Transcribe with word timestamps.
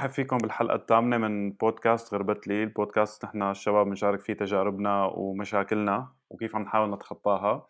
برحب 0.00 0.10
فيكم 0.10 0.38
بالحلقة 0.38 0.74
الثامنة 0.74 1.18
من 1.18 1.52
بودكاست 1.52 2.14
غربت 2.14 2.48
لي، 2.48 2.62
البودكاست 2.62 3.24
نحن 3.24 3.42
الشباب 3.42 3.86
بنشارك 3.86 4.20
فيه 4.20 4.32
تجاربنا 4.32 5.04
ومشاكلنا 5.04 6.12
وكيف 6.30 6.56
عم 6.56 6.62
نحاول 6.62 6.90
نتخطاها 6.90 7.66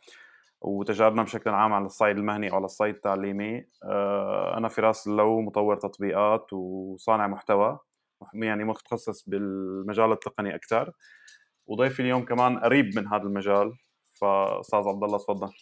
وتجاربنا 0.60 1.22
بشكل 1.22 1.50
عام 1.50 1.72
على 1.72 1.84
الصعيد 1.84 2.16
المهني 2.16 2.50
أو 2.50 2.56
على 2.56 2.64
الصعيد 2.64 2.94
التعليمي. 2.94 3.66
آه، 3.84 4.58
أنا 4.58 4.68
فراس 4.68 5.06
اللو 5.06 5.40
مطور 5.40 5.76
تطبيقات 5.76 6.52
وصانع 6.52 7.26
محتوى 7.26 7.78
يعني 8.34 8.64
متخصص 8.64 9.28
بالمجال 9.28 10.12
التقني 10.12 10.54
أكثر 10.54 10.92
وضيفي 11.66 12.02
اليوم 12.02 12.24
كمان 12.24 12.58
قريب 12.58 12.96
من 12.96 13.06
هذا 13.08 13.22
المجال 13.22 13.72
فأستاذ 14.20 14.88
عبد 14.88 15.04
الله 15.04 15.18
تفضل. 15.18 15.52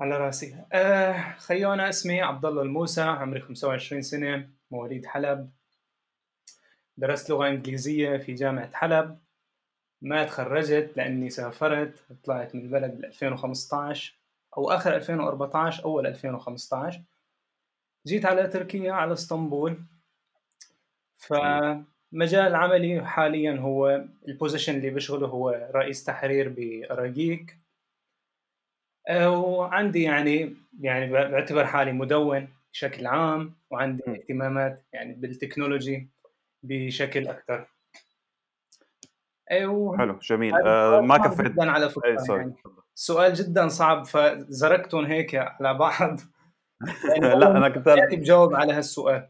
على 0.00 0.18
راسي. 0.18 0.64
آه 0.72 1.34
خيو 1.38 1.72
اسمي 1.72 2.22
عبد 2.22 2.44
الله 2.44 2.62
الموسى 2.62 3.02
عمري 3.02 3.40
25 3.40 4.02
سنة 4.02 4.50
مواليد 4.70 5.06
حلب. 5.06 5.59
درست 7.00 7.30
لغة 7.30 7.48
إنجليزية 7.48 8.16
في 8.16 8.34
جامعة 8.34 8.70
حلب. 8.72 9.18
ما 10.02 10.24
تخرجت 10.24 10.96
لأني 10.96 11.30
سافرت 11.30 11.94
طلعت 12.24 12.54
من 12.54 12.60
البلد 12.60 12.96
بال 12.96 13.04
2015 13.04 14.18
أو 14.56 14.70
آخر 14.70 14.96
2014 14.96 15.84
أول 15.84 16.06
2015 16.06 17.02
جيت 18.06 18.26
على 18.26 18.48
تركيا 18.48 18.92
على 18.92 19.12
إسطنبول. 19.12 19.82
فمجال 21.16 22.54
عملي 22.54 23.06
حاليا 23.06 23.56
هو 23.60 24.04
ال 24.28 24.33
position 24.33 24.76
اللي 24.76 24.90
بشغله 24.90 25.26
هو 25.26 25.70
رئيس 25.74 26.04
تحرير 26.04 26.48
بأراجيك. 26.48 27.56
وعندي 29.10 30.02
يعني 30.02 30.56
يعني 30.80 31.12
بعتبر 31.12 31.66
حالي 31.66 31.92
مدون 31.92 32.48
بشكل 32.72 33.06
عام 33.06 33.54
وعندي 33.70 34.02
اهتمامات 34.08 34.84
يعني 34.92 35.12
بال 35.14 35.28
technology. 35.28 36.08
بشكل 36.62 37.28
أكثر 37.28 37.66
أيوه. 39.50 39.98
حلو 39.98 40.18
جميل. 40.18 40.54
آه 40.54 41.00
ما 41.00 41.18
كفيت 41.18 41.46
جدا 41.46 41.70
على 41.70 41.90
فكرة 41.90 42.08
أي 42.08 42.36
يعني. 42.36 42.54
سؤال 42.94 43.34
جدا 43.34 43.68
صعب 43.68 44.06
فزرقتهم 44.06 45.04
هيك 45.04 45.34
على 45.34 45.74
بعض. 45.74 46.20
يعني 47.14 47.34
لا 47.34 47.56
أنا 47.56 47.68
كنت 47.68 47.86
يعني 47.86 48.16
بجاوب 48.16 48.54
على 48.54 48.72
هالسؤال. 48.72 49.28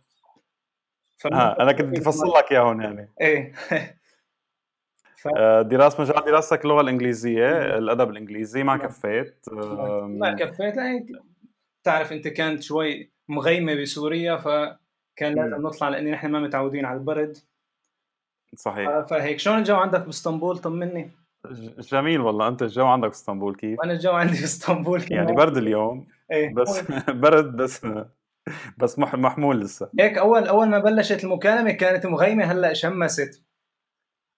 آه 1.32 1.62
أنا 1.62 1.72
كنت 1.72 1.86
بدي 1.86 2.00
افصل 2.00 2.28
لك 2.38 2.52
إياهم 2.52 2.80
يعني. 2.80 3.12
إيه. 3.20 3.52
ف... 5.16 5.28
آه، 5.36 5.62
دراسة 5.62 6.02
مجال 6.02 6.24
دراستك 6.24 6.64
اللغة 6.64 6.80
الإنجليزية 6.80 7.78
الأدب 7.78 8.10
الإنجليزي 8.10 8.62
ما 8.62 8.76
كفيت. 8.76 9.44
ما 10.02 10.32
كفيت 10.32 10.76
لأن 10.76 11.06
تعرف 11.84 12.12
أنت 12.12 12.28
كانت 12.28 12.62
شوي 12.62 13.10
مغيمة 13.28 13.74
بسوريا 13.74 14.36
فكان 15.20 15.34
لازم 15.34 15.66
نطلع 15.66 15.88
لأني 15.88 16.10
نحن 16.10 16.26
ما 16.26 16.40
متعودين 16.40 16.84
على 16.84 16.98
البرد. 16.98 17.38
صحيح. 18.56 18.88
آه، 18.88 19.02
فهيك 19.02 19.38
شلون 19.38 19.58
الجو 19.58 19.76
عندك 19.76 20.00
بإسطنبول؟ 20.00 20.58
طمني. 20.58 21.10
جميل 21.78 22.20
والله. 22.20 22.48
أنت 22.48 22.62
الجو 22.62 22.86
عندك 22.86 23.08
بإسطنبول 23.08 23.54
كيف؟ 23.54 23.80
أنا 23.84 23.92
الجو 23.92 24.10
عندي 24.10 24.40
باسطنبول 24.40 25.00
كيف 25.00 25.10
يعني 25.10 25.32
برد 25.32 25.56
اليوم 25.56 26.06
إيه. 26.32 26.54
بس 26.54 26.80
برد 27.24 27.56
بس 27.56 27.86
بس 28.78 28.98
محمول 28.98 29.60
لسه. 29.60 29.90
هيك 30.00 30.18
أول 30.18 30.48
أول 30.48 30.68
ما 30.68 30.78
بلشت 30.78 31.24
المكالمة 31.24 31.70
كانت 31.70 32.06
مغيمة 32.06 32.44
هلأ 32.44 32.72
شمست. 32.72 33.44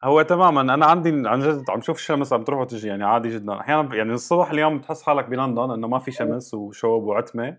هو 0.04 0.22
تماما. 0.22 0.60
أنا 0.60 0.86
عندي 0.86 1.28
عن 1.28 1.40
جد 1.40 1.70
عم 1.70 1.80
شوف 1.80 1.96
الشمس 1.96 2.32
عم 2.32 2.44
تروح 2.44 2.60
وتجي 2.60 2.88
يعني 2.88 3.04
عادي 3.04 3.28
جدا. 3.28 3.60
أحيانا 3.60 3.94
يعني 3.94 4.12
الصبح 4.12 4.50
اليوم 4.50 4.78
بتحس 4.78 5.02
حالك 5.02 5.24
بلندن 5.24 5.70
إنه 5.70 5.88
ما 5.88 5.98
في 5.98 6.10
شمس 6.10 6.54
وشوب 6.54 7.02
وعتمة. 7.02 7.56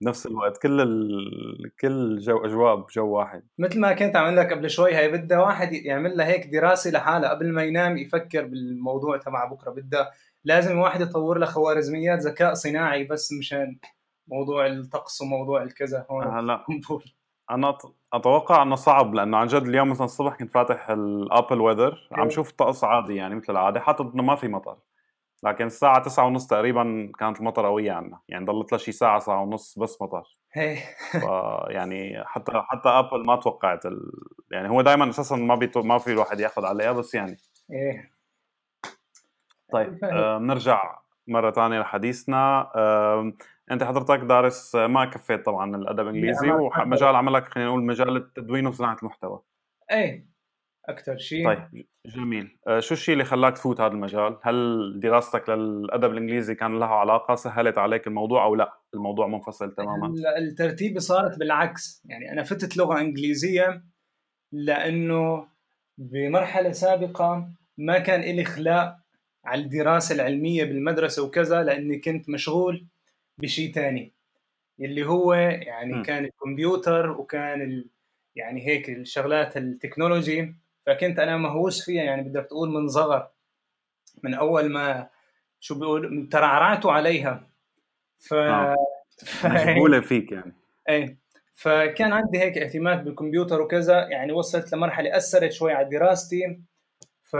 بنفس 0.00 0.26
الوقت 0.26 0.62
كل 0.62 0.80
ال... 0.80 1.72
كل 1.80 2.18
جو 2.18 2.44
أجواء 2.44 2.76
بجو 2.76 3.06
واحد. 3.06 3.42
مثل 3.58 3.80
ما 3.80 3.92
كنت 3.92 4.16
عم 4.16 4.34
لك 4.34 4.52
قبل 4.52 4.70
شوي 4.70 4.96
هي 4.96 5.08
بدها 5.08 5.38
واحد 5.38 5.72
يعمل 5.72 6.16
لها 6.16 6.26
هيك 6.26 6.46
دراسة 6.46 6.90
لحالها 6.90 7.30
قبل 7.30 7.52
ما 7.52 7.62
ينام 7.62 7.96
يفكر 7.96 8.44
بالموضوع 8.46 9.16
تبع 9.16 9.44
بكرة. 9.44 9.70
بدها 9.70 10.10
لازم 10.44 10.78
واحد 10.78 11.00
يطور 11.00 11.38
له 11.38 11.46
خوارزميات 11.46 12.18
ذكاء 12.18 12.54
صناعي 12.54 13.04
بس 13.04 13.32
مشان 13.32 13.78
موضوع 14.28 14.66
الطقس 14.66 15.20
وموضوع 15.20 15.62
الكذا 15.62 16.06
هون. 16.10 16.26
هلا 16.26 16.64
أنا 17.50 17.78
أتوقع 18.12 18.62
إنه 18.62 18.74
صعب 18.74 19.14
لأنه 19.14 19.36
عن 19.36 19.46
جد 19.46 19.62
اليوم 19.62 19.90
مثلا 19.90 20.04
الصبح 20.04 20.36
كنت 20.36 20.52
فاتح 20.52 20.90
الابل 20.90 21.60
ويذر 21.60 22.08
عم 22.12 22.30
شوف 22.30 22.50
الطقس 22.50 22.84
عادي 22.84 23.14
يعني 23.14 23.34
مثل 23.34 23.52
العادة 23.52 23.80
حاطط 23.80 24.12
إنه 24.14 24.22
ما 24.22 24.36
في 24.36 24.48
مطر. 24.48 24.76
لكن 25.44 25.66
الساعة 25.66 26.02
تسعة 26.02 26.26
ونص 26.26 26.46
تقريبا 26.46 27.12
كانت 27.18 27.40
المطر 27.40 27.66
قوية 27.66 27.92
عنا. 27.92 28.18
يعني 28.28 28.44
ضلت 28.44 28.72
لها 28.72 28.78
شي 28.78 28.92
ساعة 28.92 29.18
ساعة 29.18 29.42
ونص 29.42 29.78
بس 29.78 30.02
مطر. 30.02 30.38
يعني 31.68 32.24
حتى 32.26 32.52
حتى 32.54 32.88
ابل 32.88 33.26
ما 33.26 33.36
توقعت 33.36 33.86
ال... 33.86 34.12
يعني 34.50 34.70
هو 34.70 34.82
دائما 34.82 35.10
أساسا 35.10 35.36
ما 35.36 35.54
بيتو... 35.54 35.82
ما 35.82 35.98
في 35.98 36.12
الواحد 36.12 36.40
يأخذ 36.40 36.64
عليها 36.64 36.92
بس 36.92 37.14
يعني. 37.14 37.36
إيه. 37.70 38.10
طيب 39.72 39.98
آه 40.04 40.38
بنرجع 40.38 40.98
مرة 41.26 41.50
ثانية 41.50 41.80
لحديثنا. 41.80 42.70
آه 42.76 43.32
أنت 43.70 43.84
حضرتك 43.84 44.18
دارس 44.18 44.74
ما 44.74 45.04
كفيت 45.04 45.46
طبعا 45.46 45.76
الأدب 45.76 46.08
الإنجليزي 46.08 46.50
ومجال 46.50 47.16
عملك 47.16 47.44
خلينا 47.44 47.68
نقول 47.68 47.82
مجال 47.82 48.16
التدوين 48.16 48.66
وصناعة 48.66 48.96
المحتوى. 49.02 49.40
إيه. 49.90 50.33
أكثر 50.88 51.18
شيء. 51.18 51.44
طيب 51.44 51.86
جميل. 52.06 52.58
آه، 52.66 52.80
شو 52.80 52.94
الشيء 52.94 53.12
اللي 53.12 53.24
خلاك 53.24 53.56
تفوت 53.56 53.80
هذا 53.80 53.92
المجال؟ 53.92 54.38
هل 54.42 55.00
دراستك 55.00 55.48
للأدب 55.48 56.12
الإنجليزي 56.12 56.54
كان 56.54 56.78
لها 56.78 56.94
علاقة؟ 56.94 57.34
سهلت 57.34 57.78
عليك 57.78 58.06
الموضوع 58.06 58.44
أو 58.44 58.54
لا؟ 58.54 58.72
الموضوع 58.94 59.26
منفصل 59.26 59.74
تماما. 59.74 60.14
الترتيب 60.38 60.98
صارت 60.98 61.38
بالعكس. 61.38 62.02
يعني 62.04 62.32
أنا 62.32 62.42
فتت 62.42 62.76
لغة 62.76 63.00
إنجليزية 63.00 63.82
لأنه 64.52 65.46
بمرحلة 65.98 66.72
سابقة 66.72 67.48
ما 67.78 67.98
كان 67.98 68.20
لي 68.20 68.44
خلاق 68.44 68.96
على 69.44 69.62
الدراسة 69.62 70.14
العلمية 70.14 70.64
بالمدرسة 70.64 71.24
وكذا 71.24 71.62
لأني 71.62 71.98
كنت 71.98 72.28
مشغول 72.28 72.86
بشيء 73.38 73.72
ثاني 73.72 74.12
اللي 74.80 75.06
هو 75.06 75.34
يعني 75.34 75.94
م. 75.94 76.02
كان 76.02 76.24
الكمبيوتر 76.24 77.10
وكان 77.10 77.62
ال... 77.62 77.88
يعني 78.36 78.66
هيك 78.66 78.90
الشغلات 78.90 79.56
التكنولوجي. 79.56 80.54
فكنت 80.86 81.18
أنا 81.18 81.36
مهووس 81.36 81.84
فيها 81.84 82.02
يعني 82.02 82.22
بدك 82.22 82.46
تقول 82.46 82.68
من 82.70 82.88
صغر 82.88 83.28
من 84.22 84.34
أول 84.34 84.72
ما 84.72 85.08
شو 85.60 85.78
بيقول 85.78 86.28
ترعرعت 86.32 86.86
عليها. 86.86 87.48
ف 88.18 88.34
آه. 88.34 88.76
مشغوله 89.44 90.00
فيك 90.00 90.32
يعني. 90.32 90.52
إيه. 90.88 91.18
فكان 91.54 92.12
عندي 92.12 92.38
هيك 92.38 92.58
اهتمام 92.58 93.04
بالكمبيوتر 93.04 93.60
وكذا 93.60 94.08
يعني 94.08 94.32
وصلت 94.32 94.72
لمرحلة 94.72 95.16
أثرت 95.16 95.52
شوي 95.52 95.72
على 95.72 95.88
دراستي. 95.88 96.60
ف 97.22 97.36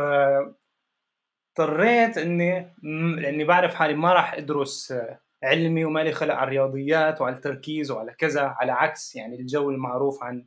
اضطريت 1.58 2.18
إني 2.18 2.74
لإني 3.16 3.44
بعرف 3.44 3.74
حالي 3.74 3.94
ما 3.94 4.12
راح 4.12 4.34
أدرس 4.34 4.94
علمي 5.42 5.84
وما 5.84 6.00
لي 6.00 6.12
خلق 6.12 6.34
على 6.34 6.44
الرياضيات 6.44 7.20
وعلى 7.20 7.36
التركيز 7.36 7.90
وعلى 7.90 8.12
كذا 8.12 8.42
على 8.42 8.72
عكس 8.72 9.16
يعني 9.16 9.36
الجو 9.40 9.70
المعروف 9.70 10.22
عن 10.22 10.46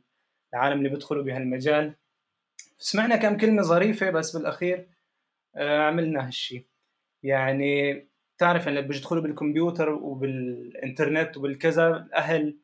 العالم 0.54 0.78
اللي 0.78 0.88
بيدخلوا 0.88 1.24
بهالمجال. 1.24 1.94
سمعنا 2.78 3.16
كم 3.16 3.36
كلمة 3.36 3.62
ظريفة 3.62 4.10
بس 4.10 4.36
بالأخير 4.36 4.88
آه، 5.56 5.82
عملنا 5.82 6.26
هالشيء 6.26 6.66
يعني 7.22 8.08
تعرف 8.38 8.68
لما 8.68 8.80
بيدخلوا 8.80 9.22
بالكمبيوتر 9.22 9.90
وبالإنترنت 9.90 11.36
وبالكذا 11.36 11.88
الأهل 11.88 12.58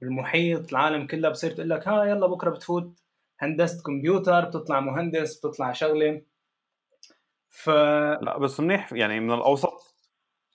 بالمحيط 0.00 0.70
العالم 0.70 1.06
كلها 1.06 1.30
بصير 1.30 1.50
تقول 1.50 1.70
لك 1.70 1.88
ها 1.88 2.04
يلا 2.04 2.26
بكرة 2.26 2.50
بتفوت 2.50 3.00
هندسة 3.40 3.82
كمبيوتر 3.82 4.44
بتطلع 4.44 4.80
مهندس 4.80 5.38
بتطلع 5.38 5.72
شغلة. 5.72 6.22
ف 7.48 7.68
لا 8.20 8.38
بس 8.38 8.60
منيح 8.60 8.92
يعني 8.92 9.20
من 9.20 9.32
الأوسط 9.34 9.94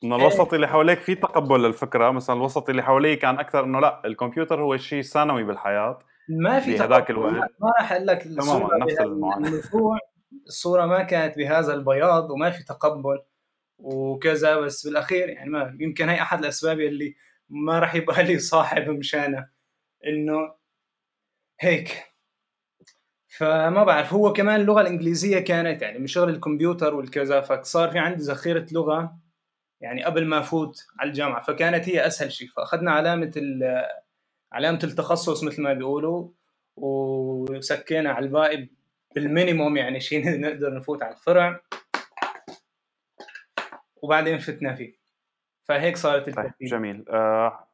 من 0.03 0.13
الوسط 0.13 0.53
اللي 0.53 0.67
حواليك 0.67 0.99
في 0.99 1.15
تقبل 1.15 1.63
للفكره 1.63 2.11
مثلا 2.11 2.35
الوسط 2.35 2.69
اللي 2.69 2.83
حواليه 2.83 3.19
كان 3.19 3.39
أكثر 3.39 3.63
إنه 3.63 3.79
لا 3.79 4.01
الكمبيوتر 4.05 4.61
هو 4.61 4.77
شيء 4.77 5.01
ثانوي 5.01 5.43
بالحياة. 5.43 5.99
ما 6.29 6.59
في 6.59 6.79
هذاك 6.79 7.09
الوقت. 7.09 7.33
ما 7.33 7.71
راح 7.79 7.91
أقول 7.91 8.07
لك 8.07 8.23
تماما 8.23 8.69
نفس 8.77 8.99
الموضوع 9.01 9.99
الصورة 10.47 10.85
ما 10.85 11.03
كانت 11.03 11.37
بهذا 11.37 11.73
البياض 11.73 12.31
وما 12.31 12.51
في 12.51 12.63
تقبل 12.63 13.19
وكذا 13.77 14.59
بس 14.59 14.87
بالأخير 14.87 15.29
يعني 15.29 15.49
ما 15.49 15.77
يمكن 15.79 16.09
هي 16.09 16.21
أحد 16.21 16.39
الأسباب 16.39 16.79
اللي 16.79 17.15
ما 17.49 17.79
راح 17.79 17.95
يبقى 17.95 18.23
لي 18.23 18.39
صاحب 18.39 18.89
مشانة. 18.89 19.49
إنه 20.07 20.55
هيك. 21.59 22.15
فما 23.27 23.83
بعرف 23.83 24.13
هو 24.13 24.33
كمان 24.33 24.61
اللغة 24.61 24.81
الإنجليزية 24.81 25.39
كانت 25.39 25.81
يعني 25.81 25.99
من 25.99 26.07
شغل 26.07 26.29
الكمبيوتر 26.29 26.95
والكذا 26.95 27.41
فصار 27.41 27.91
في 27.91 27.99
عندي 27.99 28.23
ذخيرة 28.23 28.65
لغة 28.71 29.17
يعني 29.81 30.03
قبل 30.03 30.25
ما 30.25 30.39
أفوت 30.39 30.85
على 30.99 31.09
الجامعة 31.09 31.41
فكانت 31.41 31.89
هي 31.89 32.07
أسهل 32.07 32.31
شيء. 32.31 32.47
فأخذنا 32.47 32.91
علامة 32.91 33.31
علامة 34.51 34.79
التخصص 34.83 35.43
مثل 35.43 35.61
ما 35.61 35.73
بيقولوا 35.73 36.29
وسكينا 36.77 38.11
على 38.11 38.25
الباقي 38.25 38.67
بالمينيموم 39.15 39.77
يعني 39.77 39.99
شيء 39.99 40.29
نقدر 40.45 40.73
نفوت 40.73 41.03
على 41.03 41.13
الفرع. 41.13 41.61
وبعدين 43.95 44.37
فتنا 44.37 44.75
فيه. 44.75 44.95
فهيك 45.63 45.97
صارت 45.97 46.25
طيب، 46.25 46.29
الترتيب. 46.29 46.67
جميل. 46.67 47.05
آه 47.09 47.67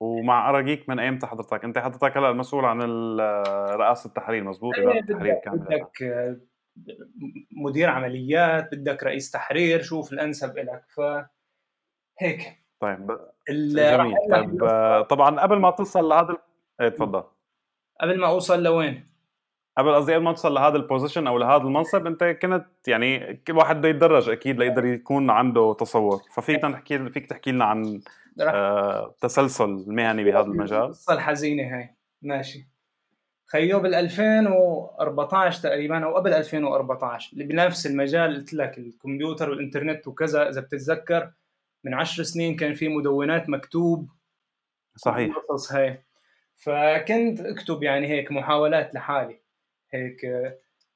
ومع 0.00 0.50
اراجيك 0.50 0.88
من 0.88 0.98
ايمتى 0.98 1.26
حضرتك؟ 1.26 1.64
أنت 1.64 1.78
حضرتك 1.78 2.16
هلا 2.16 2.30
المسؤول 2.30 2.64
عن 2.64 2.82
رئاسة 3.70 4.08
التحرير 4.08 4.44
مزبوط 4.44 4.78
إدارة 4.78 4.98
التحرير 4.98 5.34
بدك 5.34 5.44
كاملة. 5.44 5.64
بدك 5.64 6.02
آه، 6.02 6.36
مدير 7.50 7.90
عمليات 7.90 8.74
بدك 8.74 9.02
رئيس 9.02 9.30
تحرير 9.30 9.82
شوف 9.82 10.12
الأنسب 10.12 10.58
لك 10.58 10.84
ف 10.88 11.00
هيك 12.18 12.62
طيب 12.80 13.18
جميل. 13.50 14.16
طيب 14.30 14.60
طبعا 15.10 15.40
قبل 15.40 15.58
ما 15.58 15.70
توصل 15.70 16.08
لهذا 16.08 16.36
إيه 16.80 16.88
تفضل. 16.88 17.22
قبل 18.00 18.20
ما 18.20 18.26
أوصل 18.26 18.62
لوين؟ 18.62 19.08
قبل 19.78 19.94
قصدي 19.94 20.14
قبل 20.14 20.24
ما 20.24 20.32
توصل 20.32 20.54
لهذا 20.54 20.76
ال 20.76 20.82
position 20.82 21.26
أو 21.26 21.38
لهذا 21.38 21.62
المنصب 21.62 22.06
أنت 22.06 22.24
كنت 22.24 22.66
يعني 22.86 23.34
كل 23.46 23.56
واحد 23.56 23.76
بده 23.78 23.88
يتدرج 23.88 24.28
أكيد 24.28 24.58
ليقدر 24.58 24.84
يكون 24.84 25.30
عنده 25.30 25.76
تصور 25.80 26.20
ففيك 26.34 26.62
تحكي 26.62 27.10
فيك 27.10 27.26
تحكي 27.26 27.52
لنا 27.52 27.64
عن 27.64 28.00
آه 28.40 29.14
تسلسل 29.20 29.84
مهني 29.86 30.24
بهذا 30.24 30.46
المجال؟ 30.46 30.82
القصة 30.82 31.14
الحزينه 31.14 31.76
هاي. 31.76 31.94
ماشي. 32.22 32.68
هي 33.46 33.80
بال 33.80 33.94
2014 33.94 35.62
تقريبا 35.62 36.04
أو 36.04 36.16
قبل 36.16 36.32
2014 36.32 37.32
اللي 37.32 37.44
بنفس 37.44 37.86
المجال 37.86 38.36
قلت 38.36 38.54
لك 38.54 38.78
الكمبيوتر 38.78 39.50
والإنترنت 39.50 40.08
وكذا 40.08 40.48
إذا 40.48 40.60
بتتذكر 40.60 41.30
من 41.84 41.94
عشر 41.94 42.22
سنين 42.22 42.56
كان 42.56 42.74
في 42.74 42.88
مدونات 42.88 43.48
مكتوب 43.48 44.10
صحيح. 44.96 45.36
القصص 45.36 45.72
هاي. 45.72 46.04
فكنت 46.56 47.40
أكتب 47.40 47.82
يعني 47.82 48.06
هيك 48.06 48.32
محاولات 48.32 48.94
لحالي. 48.94 49.40
هيك 49.90 50.20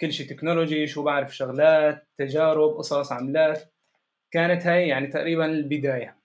كل 0.00 0.12
شيء 0.12 0.28
تكنولوجي 0.28 0.86
شو 0.86 1.02
بعرف 1.02 1.36
شغلات 1.36 2.08
تجارب 2.18 2.70
قصص 2.70 3.12
عملات. 3.12 3.72
كانت 4.30 4.66
هاي 4.66 4.88
يعني 4.88 5.06
تقريبا 5.06 5.46
البداية. 5.46 6.16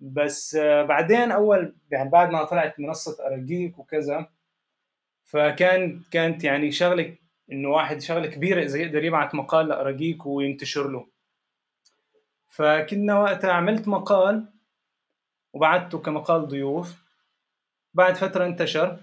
بس 0.00 0.56
بعدين 0.88 1.32
أول 1.32 1.76
يعني 1.90 2.10
بعد 2.10 2.30
ما 2.30 2.44
طلعت 2.44 2.80
منصة 2.80 3.26
أراجيك 3.26 3.78
وكذا 3.78 4.28
فكان 5.24 6.02
كانت 6.10 6.44
يعني 6.44 6.72
شغلة 6.72 7.16
إنه 7.52 7.68
واحد 7.68 8.00
شغلة 8.00 8.26
كبيرة 8.26 8.62
إذا 8.62 8.78
يقدر 8.78 9.04
يبعث 9.04 9.34
مقال 9.34 9.68
لأراجيك 9.68 10.26
وينتشر 10.26 10.90
له. 10.90 11.06
فكنا 12.54 13.18
وقتها 13.18 13.52
عملت 13.52 13.88
مقال 13.88 14.46
وبعته 15.52 15.98
كمقال 15.98 16.48
ضيوف. 16.48 17.04
بعد 17.94 18.14
فترة 18.16 18.46
انتشر. 18.46 19.00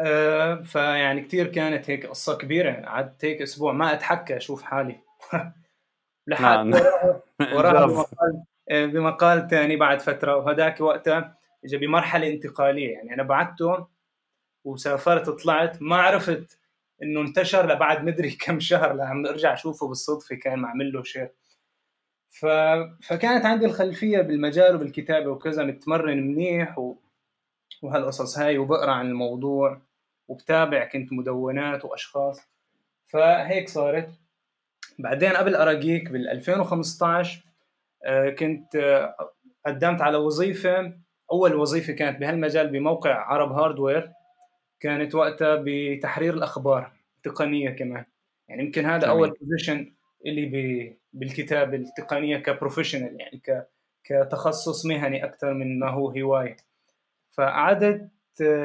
آه 0.00 0.54
فيعني 0.54 1.20
كثير 1.20 1.46
كانت 1.46 1.90
هيك 1.90 2.06
قصة 2.06 2.38
كبيرة. 2.38 2.72
قعدت 2.86 3.24
هيك 3.24 3.42
أسبوع 3.42 3.72
ما 3.72 3.92
أتحكى 3.92 4.36
أشوف 4.36 4.62
حالي. 4.62 5.00
لحد 6.26 6.42
نعم. 6.42 6.72
وراها 7.54 7.86
بمقال, 7.86 8.44
آه، 8.70 8.86
بمقال 8.86 9.48
ثاني 9.48 9.76
بعد 9.76 10.00
فترة. 10.00 10.36
وهداك 10.36 10.80
وقتها 10.80 11.38
اجى 11.64 11.76
بمرحلة 11.76 12.28
انتقالية. 12.28 12.92
يعني 12.94 13.14
أنا 13.14 13.22
بعته 13.22 13.86
وسافرت 14.64 15.30
طلعت. 15.30 15.82
ما 15.82 15.96
عرفت 15.96 16.58
إنه 17.02 17.20
انتشر 17.20 17.66
لبعد 17.72 18.04
مدري 18.04 18.30
كم 18.46 18.60
شهر. 18.60 18.92
لما 18.92 19.30
أرجع 19.30 19.52
أشوفه 19.54 19.88
بالصدفة. 19.88 20.36
كان 20.36 20.58
معمول 20.58 20.92
له 20.92 21.02
share 21.02 21.30
ف... 22.34 22.46
فكانت 23.02 23.44
عندي 23.44 23.66
الخلفية 23.66 24.20
بالمجال 24.20 24.76
وبالكتابة 24.76 25.30
وكذا 25.30 25.64
متمرن 25.64 26.18
منيح 26.18 26.78
و... 26.78 26.96
وهالقصص 27.82 28.38
هاي 28.38 28.58
وبقرأ 28.58 28.92
عن 28.92 29.06
الموضوع 29.06 29.80
وبتابع 30.28 30.84
كنت 30.84 31.12
مدونات 31.12 31.84
وأشخاص. 31.84 32.40
فهيك 33.06 33.68
صارت. 33.68 34.08
بعدين 34.98 35.30
قبل 35.30 35.54
اراجيك 35.54 36.10
بال 36.10 36.28
2015 36.28 37.44
آه، 38.04 38.30
كنت 38.30 38.76
آه، 38.76 39.32
قدمت 39.66 40.02
على 40.02 40.16
وظيفة. 40.16 40.92
أول 41.32 41.54
وظيفة 41.54 41.92
كانت 41.92 42.20
بهالمجال 42.20 42.68
بموقع 42.68 43.14
عرب 43.14 43.52
هاردوير. 43.52 44.12
كانت 44.80 45.14
وقتها 45.14 45.62
بتحرير 45.64 46.34
الأخبار 46.34 46.92
تقنية 47.22 47.70
كمان. 47.70 48.04
يعني 48.48 48.62
يمكن 48.62 48.84
هذا 48.86 48.98
جميل. 48.98 49.10
أول 49.10 49.30
position 49.40 49.94
اللي 50.26 50.96
بالكتابة 51.12 51.76
التقنية 51.76 52.36
ك 52.36 52.43
professional 52.43 53.20
يعني 53.20 53.42
كتخصص 54.04 54.86
مهني 54.86 55.24
أكثر 55.24 55.54
من 55.54 55.78
ما 55.78 55.90
هو 55.90 56.10
هواية. 56.10 56.56
فقعدت 57.30 58.10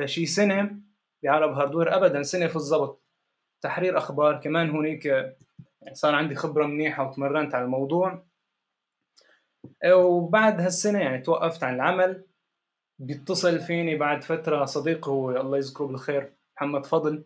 شي 0.05 0.25
سنة 0.25 0.75
بعرب 1.23 1.53
هاردوير 1.53 1.95
أبدا 1.95 2.23
سنة 2.23 2.47
في 2.47 2.55
الضبط. 2.55 3.03
تحرير 3.61 3.97
أخبار 3.97 4.41
كمان 4.41 4.69
هناك 4.69 5.05
يعني 5.05 5.95
صار 5.95 6.15
عندي 6.15 6.35
خبرة 6.35 6.65
منيحة 6.65 7.07
وتمرنت 7.07 7.55
على 7.55 7.65
الموضوع. 7.65 8.25
وبعد 9.93 10.61
هالسنة 10.61 10.99
يعني 10.99 11.21
توقفت 11.21 11.63
عن 11.63 11.75
العمل. 11.75 12.25
بيتصل 12.99 13.59
فيني 13.59 13.95
بعد 13.95 14.23
فترة 14.23 14.65
صديق 14.65 15.09
هو 15.09 15.31
الله 15.31 15.57
يذكره 15.57 15.85
بالخير 15.85 16.33
محمد 16.57 16.85
فضل. 16.85 17.25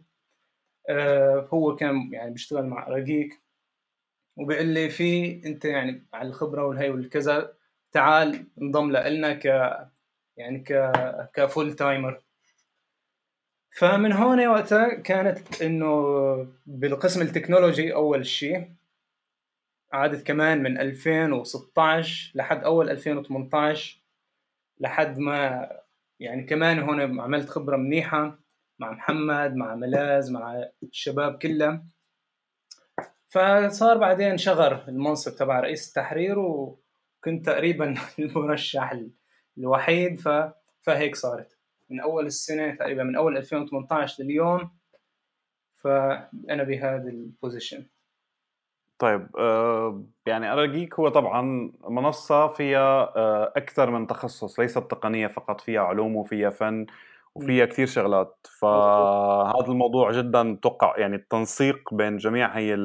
آه 0.90 1.48
هو 1.54 1.76
كان 1.76 2.14
يعني 2.14 2.32
بيشتغل 2.32 2.66
مع 2.66 2.88
أراجيك. 2.88 3.43
وبيقول 4.36 4.68
لي 4.68 4.90
في 4.90 5.42
أنت 5.46 5.66
يعني 5.66 6.06
على 6.14 6.30
الخبرة 6.30 6.66
والهاي 6.66 6.90
والكذا 6.90 7.54
تعال 7.92 8.48
انضم 8.62 8.92
لنا 8.92 9.34
ك 9.34 9.46
يعني 10.38 10.60
ك 10.60 10.92
ك 11.34 11.42
full 11.42 11.74
timer 11.74 12.22
فمن 13.78 14.12
هون 14.12 14.48
وقتها 14.48 14.94
كانت 14.94 15.62
إنه 15.62 15.94
بالقسم 16.66 17.22
التكنولوجي 17.22 17.94
أول 17.94 18.26
شيء 18.26 18.70
قعدت 19.94 20.28
كمان 20.28 20.64
من 20.64 20.78
2016 20.78 22.32
لحد 22.36 22.64
أول 22.64 22.90
2018 22.90 24.02
لحد 24.80 25.20
ما 25.20 25.70
يعني 26.20 26.44
كمان 26.44 26.80
هون 26.80 27.20
عملت 27.20 27.50
خبرة 27.50 27.78
منيحة 27.78 28.40
مع 28.80 28.92
محمد 28.92 29.56
مع 29.56 29.76
ملاز 29.76 30.32
مع 30.32 30.66
الشباب 30.84 31.38
كلها. 31.38 31.86
فصار 33.34 33.98
بعدين 33.98 34.38
شغر 34.38 34.88
المنصب 34.88 35.36
تبع 35.36 35.60
رئيس 35.60 35.88
التحرير 35.88 36.40
وكنت 36.40 37.46
تقريبا 37.46 37.96
المرشح 38.20 39.00
الوحيد 39.58 40.20
ف... 40.20 40.30
فهيك 40.82 41.16
صارت. 41.16 41.58
من 41.90 42.00
أول 42.00 42.26
السنة 42.26 42.76
تقريبا 42.76 43.04
من 43.04 43.16
أول 43.16 43.38
2018 43.38 44.24
لليوم 44.24 44.72
فأنا 45.76 46.64
بهذا 46.64 47.10
البوزيشن 47.10 47.86
طيب 49.00 49.28
آه 49.38 50.04
يعني 50.26 50.54
أراجيك 50.54 51.00
هو 51.00 51.10
طبعا 51.10 51.72
منصة 51.90 52.48
فيها 52.48 53.18
آه 53.18 53.54
أكثر 53.56 53.92
من 53.92 54.08
تخصص 54.08 54.60
ليست 54.60 54.78
تقنية 54.78 55.28
فقط 55.28 55.62
فيها 55.62 55.82
علوم 55.82 56.16
وفيها 56.16 56.50
فن. 56.50 56.86
وفيها 57.36 57.66
كثير 57.66 57.88
شغلات. 57.88 58.48
فهذا 58.60 59.68
الموضوع 59.68 60.12
جدا 60.12 60.60
توقع 60.62 60.98
يعني 60.98 61.16
التنسيق 61.16 61.94
بين 61.94 62.18
جميع 62.18 62.58
هي 62.58 62.76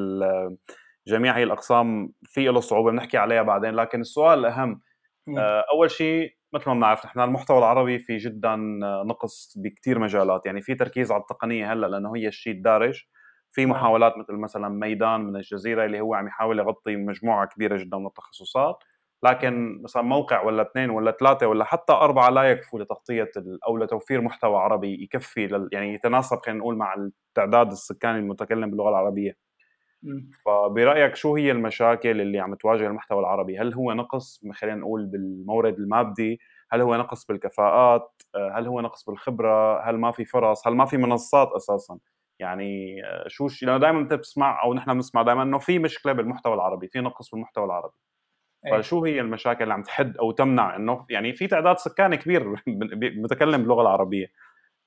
جميع 1.07 1.37
هي 1.37 1.43
الأقسام 1.43 2.13
في 2.23 2.45
له 2.45 2.59
صعوبة 2.59 2.91
بنحكي 2.91 3.17
عليها 3.17 3.41
بعدين. 3.41 3.75
لكن 3.75 4.01
السؤال 4.01 4.39
الأهم 4.39 4.81
آه، 5.37 5.65
أول 5.73 5.91
شيء 5.91 6.37
مثل 6.53 6.69
ما 6.69 6.75
بنعرف 6.75 7.05
نحن 7.05 7.19
المحتوى 7.19 7.57
العربي 7.57 7.99
في 7.99 8.17
جدا 8.17 8.55
نقص 9.05 9.53
بكثير 9.57 9.99
مجالات. 9.99 10.45
يعني 10.45 10.61
في 10.61 10.75
تركيز 10.75 11.11
على 11.11 11.21
التقنية 11.21 11.73
هلأ 11.73 11.87
لأنه 11.87 12.15
هي 12.15 12.27
الشيء 12.27 12.53
الدارج. 12.53 13.03
في 13.51 13.61
نعم. 13.61 13.71
محاولات 13.71 14.17
مثل 14.17 14.33
مثلا 14.33 14.69
ميدان 14.69 15.21
من 15.21 15.35
الجزيرة 15.35 15.85
اللي 15.85 16.01
هو 16.01 16.13
عم 16.13 16.27
يحاول 16.27 16.59
يغطي 16.59 16.95
مجموعة 16.95 17.47
كبيرة 17.47 17.77
جدا 17.77 17.97
من 17.97 18.05
التخصصات. 18.05 18.83
لكن 19.23 19.81
مثلا 19.83 20.03
موقع 20.03 20.41
ولا 20.43 20.61
اثنين 20.61 20.89
ولا 20.89 21.11
ثلاثة 21.11 21.47
ولا 21.47 21.63
حتى 21.65 21.93
أربعة 21.93 22.29
لا 22.29 22.43
يكفوا 22.43 22.79
لتغطية 22.79 23.31
أو 23.67 23.77
لتوفير 23.77 24.21
محتوى 24.21 24.57
عربي 24.57 25.03
يكفي 25.03 25.47
لل 25.47 25.69
يعني 25.71 25.93
يتناسب 25.93 26.37
خلينا 26.37 26.59
نقول 26.59 26.77
مع 26.77 26.93
التعداد 26.93 27.71
السكاني 27.71 28.19
المتكلم 28.19 28.69
باللغة 28.69 28.89
العربية. 28.89 29.37
فبرأيك 30.45 31.15
شو 31.15 31.35
هي 31.35 31.51
المشاكل 31.51 32.21
اللي 32.21 32.39
عم 32.39 32.55
تواجه 32.55 32.87
المحتوى 32.87 33.19
العربي؟ 33.19 33.57
هل 33.59 33.73
هو 33.73 33.93
نقص 33.93 34.43
خلينا 34.53 34.77
نقول 34.77 35.05
بالمورد 35.05 35.79
المادي؟ 35.79 36.39
هل 36.71 36.81
هو 36.81 36.95
نقص 36.95 37.25
بالكفاءات؟ 37.25 38.21
هل 38.53 38.67
هو 38.67 38.81
نقص 38.81 39.05
بالخبرة؟ 39.09 39.81
هل 39.89 39.97
ما 39.97 40.11
في 40.11 40.25
فرص؟ 40.25 40.67
هل 40.67 40.75
ما 40.75 40.85
في 40.85 40.97
منصات 40.97 41.51
أساسا؟ 41.55 41.97
يعني 42.39 43.01
شو 43.27 43.47
لأنه 43.61 43.77
دائما 43.77 43.99
أنت 43.99 44.13
بتسمع 44.13 44.63
أو 44.63 44.73
نحن 44.73 44.93
بنسمع 44.93 45.21
دائما 45.21 45.43
إنه 45.43 45.59
في 45.59 45.79
مشكلة 45.79 46.13
بالمحتوى 46.13 46.53
العربي، 46.53 46.87
في 46.87 46.99
نقص 46.99 47.31
بالمحتوى 47.31 47.65
العربي. 47.65 47.95
إيه. 48.65 48.81
فشو 48.81 49.05
هي 49.05 49.21
المشاكل 49.21 49.63
اللي 49.63 49.73
عم 49.73 49.83
تحد 49.83 50.17
أو 50.17 50.31
تمنع 50.31 50.75
إنه 50.75 51.05
يعني 51.09 51.33
في 51.33 51.47
تعداد 51.47 51.77
سكاني 51.77 52.17
كبير 52.17 52.63
متكلم 53.23 53.61
باللغة 53.61 53.81
العربية. 53.81 54.31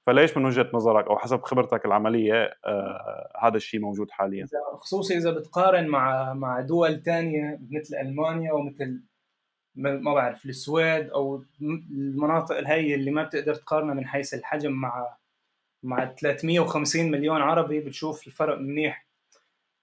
فليش 0.06 0.36
من 0.36 0.44
وجهة 0.44 0.70
نظرك 0.74 1.06
أو 1.06 1.18
حسب 1.18 1.42
خبرتك 1.42 1.84
العملية 1.84 2.54
آه 2.66 3.32
هذا 3.42 3.56
الشيء 3.56 3.80
موجود 3.80 4.10
حاليا؟ 4.10 4.46
خصوصي 4.80 5.16
إذا 5.16 5.30
بتقارن 5.30 5.86
مع 5.86 6.34
مع 6.34 6.60
دول 6.60 7.02
ثانية 7.02 7.60
مثل 7.70 7.96
ألمانيا 7.96 8.52
ومثل 8.52 9.02
ما 9.76 10.14
بعرف 10.14 10.46
السويد 10.46 11.10
أو 11.10 11.44
المناطق 11.90 12.56
الهي 12.56 12.94
اللي 12.94 13.10
ما 13.10 13.22
بتقدر 13.22 13.54
تقارنها 13.54 13.94
من 13.94 14.06
حيث 14.06 14.34
الحجم 14.34 14.72
مع 14.72 15.16
مع 15.82 16.14
350 16.14 17.10
مليون 17.10 17.40
عربي 17.40 17.80
بتشوف 17.80 18.26
الفرق 18.26 18.58
منيح. 18.58 19.06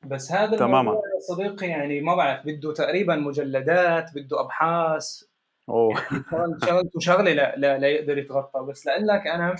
بس 0.05 0.31
هذا 0.31 0.57
تماما. 0.57 1.01
صديقي 1.27 1.67
يعني 1.67 2.01
ما 2.01 2.15
بعرف 2.15 2.45
بده 2.45 2.73
تقريبا 2.73 3.15
مجلدات 3.15 4.11
بده 4.15 4.41
أبحاث. 4.41 5.23
أوه. 5.69 6.01
يعني 6.11 6.59
شغلته 6.65 6.99
شغلة 6.99 7.33
لا, 7.33 7.55
لا 7.55 7.77
لا 7.77 7.87
يقدر 7.87 8.17
يتغطى. 8.17 8.59
بس 8.59 8.85
لاقول 8.85 9.07
لك 9.07 9.27
أنا 9.27 9.55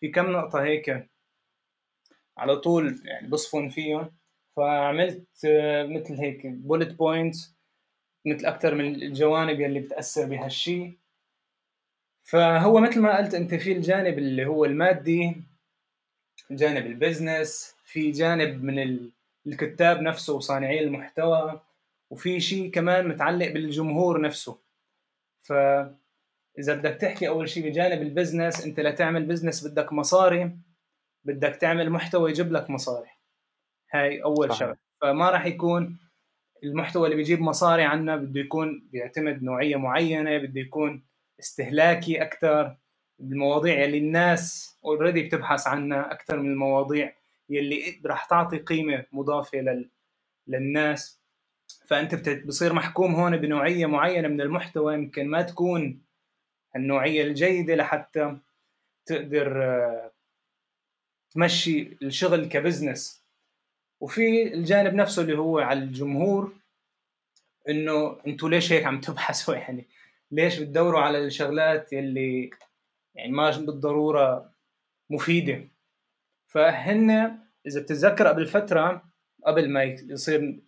في 0.00 0.08
كم 0.08 0.32
نقطة 0.32 0.62
هيك 0.62 1.08
على 2.38 2.56
طول 2.56 3.00
يعني 3.04 3.28
بصفن 3.28 3.68
فيهم. 3.68 4.10
فعملت 4.56 5.28
مثل 5.88 6.14
هيك 6.14 6.46
bullet 6.46 6.94
points 6.94 7.54
مثل 8.26 8.46
أكثر 8.46 8.74
من 8.74 8.94
الجوانب 8.94 9.60
يلي 9.60 9.80
بتأثر 9.80 10.26
بهالشيء 10.26 10.98
فهو 12.22 12.80
مثل 12.80 13.00
ما 13.00 13.16
قلت 13.18 13.34
أنت 13.34 13.54
في 13.54 13.72
الجانب 13.72 14.18
اللي 14.18 14.46
هو 14.46 14.64
المادي 14.64 15.36
جانب 16.50 16.86
ال 16.86 16.96
business 16.96 17.76
في 17.84 18.10
جانب 18.10 18.64
من 18.64 19.10
الكتاب 19.46 20.02
نفسه 20.02 20.34
وصانعي 20.34 20.80
المحتوى 20.80 21.60
وفي 22.10 22.40
شيء 22.40 22.70
كمان 22.70 23.08
متعلق 23.08 23.52
بالجمهور 23.52 24.20
نفسه. 24.20 24.58
فاذا 25.42 26.74
بدك 26.74 26.94
تحكي 27.00 27.28
أول 27.28 27.48
شيء 27.48 27.68
بجانب 27.68 28.02
ال 28.02 28.09
business 28.09 28.64
أنت 28.64 28.80
لتعمل 28.80 29.26
business 29.26 29.66
بدك 29.66 29.92
مصاري 29.92 30.58
بدك 31.24 31.56
تعمل 31.56 31.90
محتوى 31.90 32.30
يجيب 32.30 32.52
لك 32.52 32.70
مصاري. 32.70 33.10
هاي 33.92 34.22
أول. 34.22 34.54
شغلة. 34.54 34.76
فما 35.00 35.30
راح 35.30 35.46
يكون 35.46 35.98
المحتوى 36.64 37.04
اللي 37.04 37.16
بيجيب 37.16 37.40
مصاري 37.40 37.82
عنا 37.82 38.16
بده 38.16 38.40
يكون 38.40 38.88
بيعتمد 38.92 39.42
نوعية 39.42 39.76
معينة 39.76 40.38
بده 40.38 40.60
يكون 40.60 41.04
استهلاكي 41.40 42.22
أكثر 42.22 42.76
المواضيع 43.20 43.84
اللي 43.84 43.98
الناس 43.98 44.76
already 44.84 45.22
بتبحث 45.22 45.66
عنها 45.66 46.12
أكثر 46.12 46.40
من 46.40 46.50
المواضيع 46.50 47.12
يلي 47.48 48.00
راح 48.06 48.24
تعطي 48.24 48.58
قيمة 48.58 49.04
مضافة 49.12 49.58
لل... 49.58 49.90
للناس. 50.46 51.20
فأنت 51.86 52.28
بصير 52.46 52.72
محكوم 52.72 53.14
هون 53.14 53.36
بنوعية 53.36 53.86
معينة 53.86 54.28
من 54.28 54.40
المحتوى 54.40 54.94
يمكن 54.94 55.26
ما 55.26 55.42
تكون 55.42 56.02
النوعية 56.76 57.22
الجيدة 57.22 57.74
لحتى 57.74 58.36
تقدر 59.06 59.64
آه، 59.64 60.12
تمشي 61.30 61.96
الشغل 62.02 62.48
كبزنس. 62.48 63.24
وفي 64.00 64.54
الجانب 64.54 64.94
نفسه 64.94 65.22
اللي 65.22 65.38
هو 65.38 65.58
على 65.58 65.80
الجمهور 65.80 66.52
إنه 67.68 68.20
أنتم 68.26 68.48
ليش 68.48 68.72
هيك 68.72 68.84
عم 68.84 69.00
تبحثوا؟ 69.00 69.54
يعني 69.64 69.86
ليش 70.30 70.58
بتدوروا 70.58 71.00
على 71.00 71.18
الشغلات 71.18 71.92
اللي 71.92 72.50
يعني 73.14 73.32
ما 73.32 73.50
بالضرورة 73.50 74.50
مفيدة؟ 75.10 75.68
فهن 76.54 77.10
إذا 77.66 77.80
بتتذكر 77.80 78.26
قبل 78.26 78.46
فترة 78.46 79.02
قبل 79.46 79.70
ما 79.70 79.82
يصير 79.82 80.62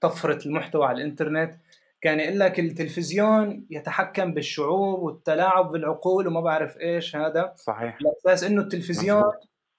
طفرة 0.00 0.46
المحتوى 0.46 0.86
على 0.86 1.02
الإنترنت 1.02 1.54
كان 2.00 2.20
يقول 2.20 2.40
لك 2.40 2.60
التلفزيون 2.60 3.66
يتحكم 3.70 4.34
بالشعوب 4.34 5.02
والتلاعب 5.02 5.72
بالعقول 5.72 6.26
وما 6.26 6.40
بعرف 6.40 6.78
إيش 6.80 7.16
هذا. 7.16 7.54
صحيح. 7.56 7.98
على 8.00 8.12
أساس 8.20 8.44
إنه 8.44 8.62
التلفزيون 8.62 9.24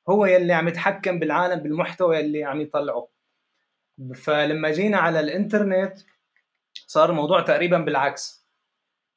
هو 0.09 0.25
يلي 0.25 0.53
عم 0.53 0.67
يتحكم 0.67 1.19
بالعالم 1.19 1.59
بالمحتوى 1.59 2.19
اللي 2.19 2.43
عم 2.43 2.61
يطلعه. 2.61 3.07
فلما 4.15 4.71
جينا 4.71 4.97
على 4.97 5.19
الإنترنت 5.19 5.97
صار 6.73 7.09
الموضوع 7.09 7.41
تقريبا 7.41 7.77
بالعكس. 7.77 8.47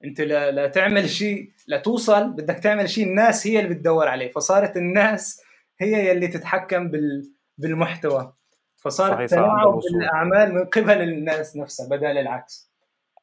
أنت 0.04 0.20
لتعمل 0.20 1.08
شيء 1.08 1.52
لتوصل 1.68 2.32
بدك 2.32 2.58
تعمل 2.58 2.90
شيء 2.90 3.06
الناس 3.06 3.46
هي 3.46 3.60
اللي 3.60 3.74
بتدور 3.74 4.08
عليه. 4.08 4.28
فصارت 4.28 4.76
الناس 4.76 5.44
هي 5.80 6.10
يلي 6.10 6.28
تتحكم 6.28 6.90
بالمحتوى. 7.58 8.32
فصار 8.76 9.26
تلاعب 9.26 9.80
بالأعمال 9.92 10.54
من 10.54 10.64
قبل 10.64 11.02
الناس 11.02 11.56
نفسها 11.56 11.88
بدل 11.88 12.06
العكس. 12.06 12.74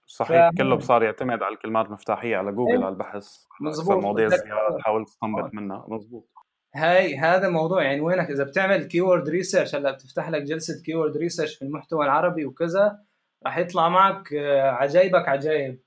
صحيح 0.07 0.49
ف... 0.49 0.57
كله 0.57 0.79
صار 0.79 1.03
يعتمد 1.03 1.43
على 1.43 1.53
الكلمات 1.53 1.85
المفتاحية 1.85 2.37
على 2.37 2.51
جوجل 2.51 2.71
إيه. 2.71 2.85
على 2.85 2.89
البحث. 2.89 3.45
مزبوط 3.61 4.03
مواضيع 4.03 4.27
زيادة 4.27 4.77
تحاول 4.79 5.05
تستنبط 5.05 5.53
منها. 5.53 5.85
مزبوط 5.87 6.29
هاي 6.75 7.17
هذا 7.17 7.49
موضوع 7.49 7.83
يعني 7.83 8.01
وينك؟ 8.01 8.29
إذا 8.29 8.43
بتعمل 8.43 8.83
keyword 8.83 9.29
research 9.29 9.75
هلأ 9.75 9.91
بتفتح 9.91 10.29
لك 10.29 10.41
جلسة 10.41 10.83
keyword 10.85 11.17
research 11.17 11.55
في 11.55 11.61
المحتوى 11.61 12.05
العربي 12.05 12.45
وكذا 12.45 12.99
راح 13.45 13.57
يطلع 13.57 13.89
معك 13.89 14.33
آه، 14.33 14.69
عجايبك 14.69 15.29
عجايب. 15.29 15.81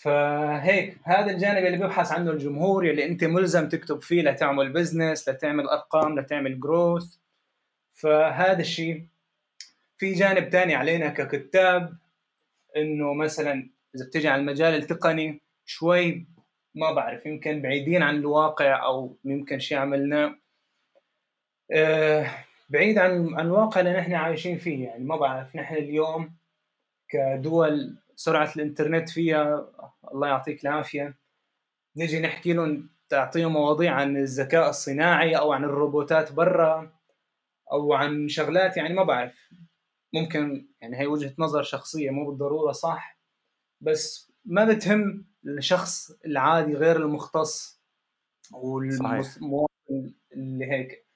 فهيك 0.00 0.98
هذا 1.04 1.30
الجانب 1.30 1.66
اللي 1.66 1.78
بيبحث 1.78 2.12
عنه 2.12 2.30
الجمهور 2.30 2.90
اللي 2.90 3.06
أنت 3.06 3.24
ملزم 3.24 3.68
تكتب 3.68 4.02
فيه 4.02 4.22
لتعمل 4.22 4.72
بزنس 4.72 5.28
لتعمل 5.28 5.68
أرقام 5.68 6.18
لتعمل 6.18 6.60
جروث 6.60 7.16
فهذا 7.92 8.60
الشيء. 8.60 9.04
في 9.98 10.12
جانب 10.12 10.48
ثاني 10.48 10.74
علينا 10.74 11.08
ككتاب 11.08 11.96
إنه 12.76 13.14
مثلا 13.14 13.70
إذا 13.94 14.04
بتجي 14.04 14.28
على 14.28 14.40
المجال 14.40 14.74
التقني 14.74 15.40
شوي 15.66 16.26
ما 16.74 16.92
بعرف 16.92 17.26
يمكن 17.26 17.62
بعيدين 17.62 18.02
عن 18.02 18.16
الواقع 18.16 18.84
أو 18.84 19.16
يمكن 19.24 19.58
شيء 19.58 19.78
عملناه 19.78 20.36
آه، 21.72 22.30
بعيد 22.68 22.98
عن 22.98 23.34
عن 23.34 23.46
الواقع 23.46 23.80
اللي 23.80 23.92
نحن 23.92 24.14
عايشين 24.14 24.58
فيه 24.58 24.84
يعني 24.84 25.04
ما 25.04 25.16
بعرف 25.16 25.56
نحن 25.56 25.74
اليوم 25.74 26.32
كدول 27.08 27.96
سرعة 28.20 28.52
الإنترنت 28.56 29.08
فيها 29.08 29.70
الله 30.12 30.28
يعطيك 30.28 30.62
العافية. 30.62 31.18
نجي 31.96 32.20
نحكي 32.20 32.52
لهم 32.52 32.90
تعطيهم 33.08 33.52
مواضيع 33.52 33.94
عن 33.94 34.16
الذكاء 34.16 34.68
الصناعي 34.68 35.38
أو 35.38 35.52
عن 35.52 35.64
الروبوتات 35.64 36.32
برا 36.32 36.92
أو 37.72 37.94
عن 37.94 38.28
شغلات 38.28 38.76
يعني 38.76 38.94
ما 38.94 39.02
بعرف. 39.02 39.50
ممكن 40.14 40.68
يعني 40.80 41.00
هي 41.00 41.06
وجهة 41.06 41.34
نظر 41.38 41.62
شخصية 41.62 42.10
مو 42.10 42.30
بالضرورة 42.30 42.72
صح؟ 42.72 43.18
بس 43.80 44.32
ما 44.44 44.64
بتهم 44.64 45.26
الشخص 45.46 46.10
العادي 46.26 46.74
غير 46.74 46.96
المختص 46.96 47.82
والمواطن 48.52 50.14
اللي 50.32 50.72
هيك 50.72 51.06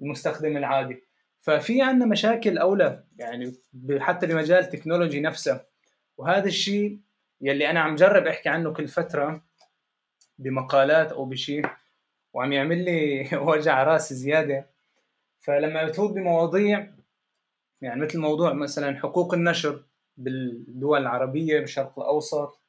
المستخدم 0.00 0.56
العادي. 0.56 1.02
ففي 1.40 1.82
عندنا 1.82 2.06
مشاكل 2.06 2.58
أولى 2.58 3.04
يعني 3.18 3.52
حتى 3.98 4.26
بمجال 4.26 4.58
التكنولوجي 4.58 5.20
نفسه. 5.20 5.71
وهذا 6.22 6.46
الشيء 6.46 6.98
يلي 7.40 7.70
أنا 7.70 7.80
عم 7.80 7.94
جرب 7.94 8.26
أحكي 8.26 8.48
عنه 8.48 8.72
كل 8.72 8.88
فترة 8.88 9.42
بمقالات 10.38 11.12
أو 11.12 11.24
بشيء 11.24 11.66
وعم 12.32 12.52
يعمل 12.52 12.84
لي 12.84 13.28
وجع 13.48 13.82
رأس 13.82 14.12
زيادة 14.12 14.66
فلما 15.40 15.84
بتفوت 15.84 16.10
بمواضيع 16.12 16.86
يعني 17.82 18.00
مثل 18.00 18.18
موضوع 18.18 18.52
مثلا 18.52 18.98
حقوق 18.98 19.34
النشر 19.34 19.82
بالدول 20.16 21.02
العربية 21.02 21.60
بالشرق 21.60 21.98
الأوسط 21.98 22.60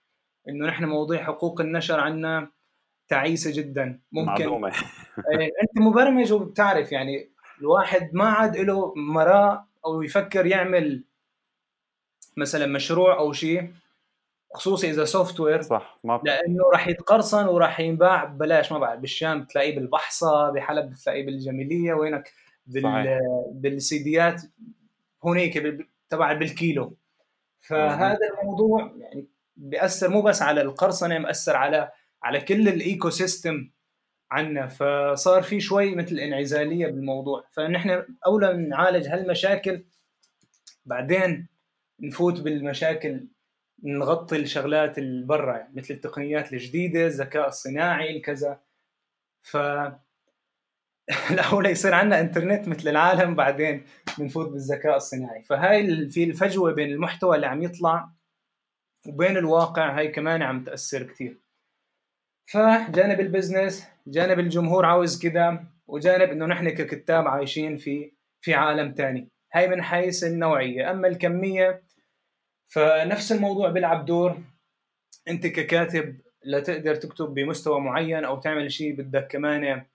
إنه 0.50 0.68
نحن 0.68 0.86
مواضيع 0.86 1.24
حقوق 1.24 1.62
النشر 1.62 2.00
عندنا 2.00 2.50
تعيسة 3.08 3.52
جدا 3.62 4.00
ممكن 4.12 4.32
معلومة. 4.32 4.70
إيه، 5.32 5.52
أنت 5.64 5.78
مبرمج 5.78 6.34
وبتعرف 6.34 6.92
يعني 6.92 7.30
الواحد 7.62 8.10
ما 8.14 8.30
عاد 8.30 8.58
له 8.58 8.94
مراق 8.96 10.02
يفكر 10.02 10.46
يعمل 10.46 11.04
مثلا 12.38 12.66
مشروع 12.66 13.20
أو 13.20 13.34
شيء 13.34 13.74
خصوصي 14.54 14.90
إذا 14.90 15.06
software 15.06 15.62
صح 15.62 16.00
ما 16.04 16.22
لأنه 16.24 16.64
راح 16.74 16.88
يتقرصن 16.88 17.46
وراح 17.48 17.80
ينباع 17.80 18.24
ببلاش 18.24 18.72
ما 18.72 18.80
بعرف 18.80 19.00
بالشام 19.00 19.44
بتلاقيه 19.44 19.76
بالبحصة 19.76 20.50
بحلب 20.52 20.90
بتلاقيه 20.90 21.26
بالجميلية 21.26 21.94
وينك 21.94 22.32
بال 22.68 23.20
بال 23.52 23.82
CDيات 23.82 24.42
هونيك 25.24 25.86
تبع 26.10 26.34
بالكيلو. 26.34 26.98
فهذا 27.60 28.20
الموضوع 28.42 28.94
يعني 28.98 29.28
بيأثر 29.56 30.10
مو 30.10 30.22
بس 30.22 30.42
على 30.42 30.62
القرصنة 30.62 31.18
مأثر 31.18 31.56
على 31.56 31.92
على 32.24 32.42
كل 32.42 32.68
ال 32.68 33.10
ecosystem 33.10 33.70
عنا. 34.32 34.68
فصار 34.68 35.44
في 35.44 35.60
شوي 35.60 35.96
مثل 35.96 36.20
انعزالية 36.20 36.88
بالموضوع. 36.88 37.44
فنحن 37.52 38.06
اولى 38.26 38.54
نعالج 38.54 39.08
هالمشاكل 39.08 39.84
بعدين 40.86 41.48
نفوت 42.04 42.42
بالمشاكل 42.42 43.28
نغطي 43.84 44.36
الشغلات 44.36 44.98
اللي 44.98 45.26
برا 45.26 45.58
يعني 45.58 45.74
مثل 45.76 45.94
التقنيات 45.94 46.54
الجديدة 46.54 47.06
الذكاء 47.06 47.48
الصناعي 47.48 48.18
الكذا. 48.18 48.60
ف 49.44 49.58
الاولى 51.32 51.70
يصير 51.70 51.94
عندنا 51.94 52.20
إنترنت 52.20 52.68
مثل 52.68 52.90
العالم 52.90 53.36
بعدين 53.36 53.86
بنفوت 54.20 54.50
بالذكاء 54.50 54.98
الصناعي. 54.98 55.44
فهاي 55.44 56.10
في 56.10 56.24
الفجوة 56.24 56.74
بين 56.74 56.90
المحتوى 56.92 57.36
اللي 57.36 57.48
عم 57.48 57.64
يطلع 57.64 58.10
وبين 59.08 59.38
الواقع 59.38 59.98
هاي 59.98 60.08
كمان 60.08 60.42
عم 60.42 60.64
تأثر 60.64 61.04
كثير 61.04 61.40
فجانب 62.52 63.20
البزنس 63.20 63.88
جانب 64.08 64.40
الجمهور 64.40 64.86
عاوز 64.86 65.22
كذا 65.22 65.66
وجانب 65.88 66.30
إنه 66.30 66.46
نحن 66.46 66.70
ككتاب 66.70 67.28
عايشين 67.28 67.78
في 67.78 68.14
في 68.42 68.54
عالم 68.54 68.94
ثاني 68.98 69.30
هاي 69.54 69.68
من 69.68 69.82
حيث 69.82 70.24
النوعية. 70.24 70.92
أما 70.92 71.08
الكمية 71.08 71.84
فنفس 72.74 73.32
الموضوع 73.32 73.70
بيلعب 73.70 74.06
دور. 74.06 74.38
أنت 75.28 75.48
ككاتب 75.48 76.22
لتقدر 76.46 76.96
تكتب 76.96 77.34
بمستوى 77.34 77.80
معين 77.80 78.26
أو 78.26 78.40
تعمل 78.40 78.72
شيء 78.72 78.96
بدك 78.96 79.28
كمان 79.28 79.86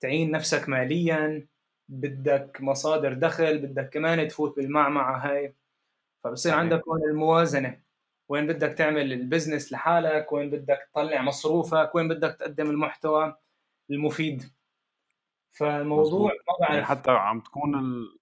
تعين 0.00 0.30
نفسك 0.30 0.68
ماليا 0.68 1.48
بدك 1.88 2.58
مصادر 2.60 3.12
دخل 3.12 3.58
بدك 3.58 3.88
كمان 3.88 4.28
تفوت 4.28 4.56
بالمعمعة 4.56 5.18
هاي. 5.18 5.54
فبصير 6.24 6.54
عندك 6.54 6.88
هون 6.88 7.02
الموازنة. 7.10 7.80
وين 8.28 8.46
بدك 8.46 8.72
تعمل 8.72 9.12
البزنس 9.12 9.72
لحالك 9.72 10.32
وين 10.32 10.50
بدك 10.50 10.88
تطلع 10.92 11.22
مصروفك 11.22 11.94
وين 11.94 12.08
بدك 12.08 12.36
تقدم 12.40 12.70
المحتوى 12.70 13.36
المفيد. 13.90 14.42
فالموضوع 15.50 16.32
ما 16.32 16.54
بعرف. 16.60 16.70
يعني 16.70 16.84
حتى 16.84 17.10
عم 17.10 17.40
تكون 17.40 17.74
ال... 17.74 18.17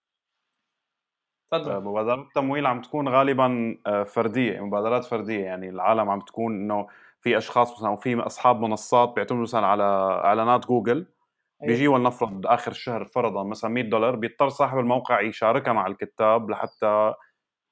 تفضل 1.50 1.70
آه، 1.70 1.78
مبادرات 1.78 2.26
التمويل 2.26 2.66
عم 2.66 2.82
تكون 2.82 3.08
غالبا 3.08 3.78
آه، 3.86 4.02
فردية 4.02 4.60
مبادرات 4.60 5.04
فردية 5.04 5.44
يعني 5.44 5.68
العالم 5.68 6.10
عم 6.10 6.20
تكون 6.20 6.54
إنه 6.54 6.86
في 7.20 7.38
أشخاص 7.38 7.72
مثلا 7.72 7.88
أو 7.88 7.96
في 7.96 8.20
أصحاب 8.20 8.60
منصات 8.60 9.12
بيعتمدوا 9.14 9.42
مثلا 9.42 9.66
على 9.66 9.82
إعلانات 10.24 10.66
جوجل 10.66 10.96
أيوة. 10.96 11.72
بيجي 11.72 11.88
ولنفرض 11.88 12.46
آخر 12.46 12.70
الشهر 12.70 13.04
فرضا 13.04 13.44
مثلا 13.44 13.70
100 13.70 13.84
دولار 13.84 14.16
بيضطر 14.16 14.48
صاحب 14.48 14.78
الموقع 14.78 15.20
يشاركها 15.20 15.72
مع 15.72 15.86
الكتاب 15.86 16.50
لحتى 16.50 17.14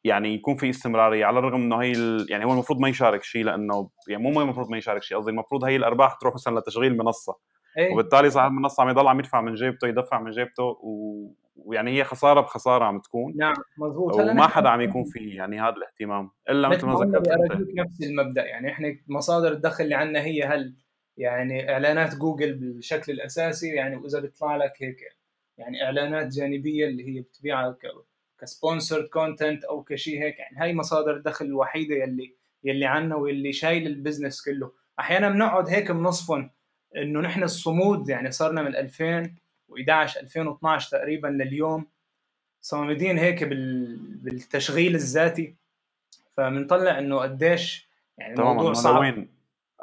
يعني 0.05 0.35
يكون 0.35 0.57
في 0.57 0.71
استمرارية 0.71 1.27
على 1.27 1.39
الرغم 1.39 1.63
إنه 1.63 1.83
هي 1.83 1.93
ال... 1.93 2.27
يعني 2.31 2.45
هو 2.45 2.53
المفروض 2.53 2.81
ما 2.81 2.89
يشارك 2.89 3.23
شيء 3.23 3.45
لأنه 3.45 3.91
يعني 4.09 4.23
مو 4.23 4.41
المفروض 4.41 4.71
ما 4.71 4.79
يشارك 4.79 5.03
شيء 5.03 5.19
قصدي 5.19 5.31
المفروض 5.31 5.65
هي 5.65 5.77
الأرباح 5.77 6.15
تروح 6.15 6.35
مثلا 6.35 6.59
لتشغيل 6.59 6.97
منصة 6.97 7.37
أيه. 7.79 7.93
وبالتالي 7.93 8.31
صاحب 8.31 8.51
المنصة 8.51 8.83
عم 8.83 8.89
يضل 8.89 9.09
عم 9.09 9.19
يدفع 9.19 9.41
من 9.41 9.55
جيبته 9.55 9.89
يدفع 9.89 10.21
من 10.21 10.31
جيبته 10.31 10.63
و... 10.63 11.27
ويعني 11.65 11.99
هي 11.99 12.05
خسارة 12.05 12.41
بخسارة 12.41 12.85
عم 12.85 12.99
تكون 12.99 13.37
نعم 13.37 13.55
مضبوط 13.79 14.15
وما 14.15 14.47
حدا 14.47 14.69
عم 14.69 14.81
يكون 14.81 15.05
في 15.05 15.31
يعني 15.31 15.61
هذا 15.61 15.75
الاهتمام 15.77 16.31
إلا 16.51 16.69
مثل 16.69 16.87
ما 16.87 16.95
ذكرت 16.95 17.29
نفس 17.77 18.03
المبدأ 18.03 18.47
يعني 18.47 18.71
إحنا 18.71 18.97
مصادر 19.09 19.53
الدخل 19.53 19.85
اللي 19.85 19.95
عندنا 19.95 20.21
هي 20.21 20.43
هل 20.43 20.75
يعني 21.17 21.73
إعلانات 21.73 22.15
جوجل 22.15 22.55
بالشكل 22.55 23.13
الأساسي 23.13 23.69
يعني 23.69 23.97
وإذا 23.97 24.21
بيطلع 24.21 24.57
لك 24.57 24.73
هيك 24.79 24.97
يعني 25.59 25.85
إعلانات 25.85 26.27
جانبية 26.27 26.87
اللي 26.87 27.09
هي 27.09 27.21
بتبيعها 27.21 27.77
ك 28.41 28.47
sponsored 28.47 29.05
content 29.05 29.65
أو 29.65 29.83
كشيء 29.83 30.23
هيك 30.23 30.39
يعني 30.39 30.57
هاي 30.59 30.75
مصادر 30.75 31.17
الدخل 31.17 31.45
الوحيدة 31.45 31.95
يلي 31.95 32.37
يلي 32.65 32.87
عنا 32.87 33.17
واللي 33.17 33.53
شايل 33.53 33.87
ال 33.87 33.93
business 33.93 34.45
كله. 34.45 34.73
أحيانا 34.99 35.31
بنقعد 35.31 35.69
هيك 35.69 35.91
بنصفن 35.91 36.51
إنه 36.97 37.21
نحن 37.21 37.43
الصمود 37.43 38.09
يعني 38.09 38.31
صرنا 38.31 38.63
من 38.63 38.77
2011 39.77 40.21
2012 40.21 40.91
تقريبا 40.91 41.29
لليوم. 41.29 41.87
صامدين 42.61 43.19
هيك 43.19 43.45
بالتشغيل 43.45 44.95
الذاتي. 44.95 45.55
فبنطلع 46.37 46.99
إنه 46.99 47.19
قديش 47.19 47.89
يعني 48.19 48.35
الموضوع 48.35 48.73
صعب. 48.73 49.01
وين 49.01 49.35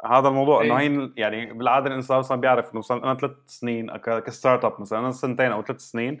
هذا 0.04 0.28
الموضوع 0.28 0.64
انه 0.64 0.78
إيه. 0.78 0.88
هي 0.88 1.10
يعني 1.16 1.52
بالعادة 1.52 1.86
الإنسان 1.86 2.18
مثلا 2.18 2.40
بيعرف 2.40 2.70
إنه 2.70 2.78
مثلا 2.78 3.04
أنا 3.04 3.14
ثلاث 3.14 3.32
سنين 3.46 3.96
كستارت 3.96 4.64
أب 4.64 4.80
مثلا 4.80 4.98
أنا 4.98 5.10
سنتين 5.10 5.52
أو 5.52 5.62
ثلاث 5.62 5.80
سنين 5.80 6.20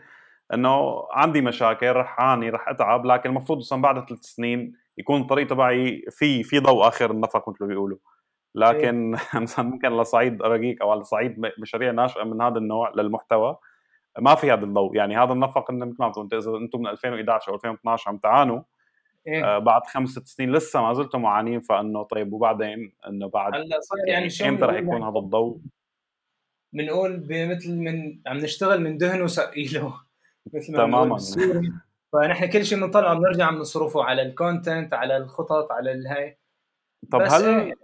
إنه 0.54 1.06
عندي 1.10 1.40
مشاكل 1.40 1.92
رح 1.92 2.20
أعاني 2.20 2.50
رح 2.50 2.68
أتعب 2.68 3.06
لكن 3.06 3.30
المفروض 3.30 3.58
مثلا 3.58 3.82
بعد 3.82 4.08
ثلاث 4.08 4.20
سنين 4.20 4.76
يكون 4.98 5.20
الطريق 5.20 5.46
تبعي 5.46 6.04
في 6.10 6.42
في 6.42 6.58
ضوء 6.58 6.88
آخر 6.88 7.10
النفق 7.10 7.48
مثل 7.48 7.58
ما 7.60 7.66
بيقولوا. 7.66 7.98
لكن 8.54 9.14
إيه. 9.14 9.40
مثلا 9.42 9.64
ممكن 9.64 9.92
على 9.92 10.04
صعيد 10.04 10.42
رقيق 10.42 10.82
أو 10.82 10.90
على 10.90 11.04
صعيد 11.04 11.52
مشاريع 11.58 11.90
ناشئة 11.90 12.24
من 12.24 12.42
هذا 12.42 12.58
النوع 12.58 12.92
للمحتوى 12.96 13.56
ما 14.18 14.34
في 14.34 14.52
هذا 14.52 14.64
الضوء 14.64 14.96
يعني 14.96 15.16
هذا 15.16 15.32
النفق 15.32 15.70
إنه 15.70 15.86
مثل 15.86 15.96
ما 15.98 16.08
بتقول 16.08 16.24
أنت 16.24 16.34
إذا 16.34 16.56
أنتم 16.56 16.80
من 16.80 16.86
2011 16.86 17.48
أو 17.48 17.54
2012 17.54 18.10
عم 18.10 18.18
تعانوا 18.18 18.62
إيه؟ 19.26 19.44
آه 19.44 19.58
بعد 19.58 19.86
خمس 19.86 20.10
ست 20.10 20.26
سنين 20.26 20.52
لسه 20.52 20.82
ما 20.82 20.94
زلتوا 20.94 21.20
معانين 21.20 21.60
فإنه 21.60 22.02
طيب 22.02 22.32
وبعدين 22.32 22.92
إنه 23.08 23.28
بعد 23.28 23.54
هلأ 23.54 23.80
صار 23.80 23.98
يعني 24.08 24.30
شو 24.30 24.44
إمتى 24.44 24.64
رح 24.64 24.74
يكون 24.74 25.02
هذا 25.02 25.18
الضوء؟ 25.18 25.60
بنقول 26.72 27.16
بمثل 27.16 27.76
من 27.76 28.20
عم 28.26 28.36
نشتغل 28.36 28.80
من 28.80 28.98
دهنه 28.98 29.22
سقيله 29.22 29.94
مثل 30.54 30.72
ما 30.72 30.78
تماما 30.78 31.18
فنحن 32.12 32.46
كل 32.46 32.64
شيء 32.64 32.78
بنطلعه 32.78 33.14
بنرجع 33.14 33.50
بنصرفه 33.50 34.04
على 34.04 34.22
ال 34.22 34.31
content 34.31 34.94
على 34.94 35.16
الخطط 35.16 35.72
على 35.72 35.92
الهاي 35.92 36.38
طب 37.12 37.20
هل 37.20 37.74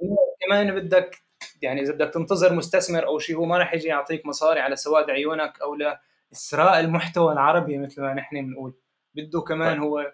كمان 0.48 0.74
بدك 0.74 1.22
يعني 1.62 1.80
إذا 1.80 1.92
بدك 1.92 2.14
تنتظر 2.14 2.52
مستثمر 2.52 3.06
أو 3.06 3.18
شيء 3.18 3.36
هو 3.36 3.44
ما 3.44 3.58
راح 3.58 3.74
يجي 3.74 3.88
يعطيك 3.88 4.26
مصاري 4.26 4.60
على 4.60 4.76
سواد 4.76 5.10
عيونك 5.10 5.60
أو 5.62 5.74
لإسراء 5.74 6.80
المحتوى 6.80 7.32
العربي 7.32 7.78
مثل 7.78 8.02
ما 8.02 8.14
نحن 8.14 8.46
بنقول. 8.46 8.74
بده 9.14 9.40
كمان 9.40 9.72
طيب. 9.72 9.82
هو 9.82 10.12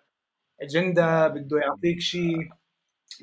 أجندة 0.60 1.28
بده 1.28 1.58
يعطيك 1.58 2.00
شيء 2.00 2.48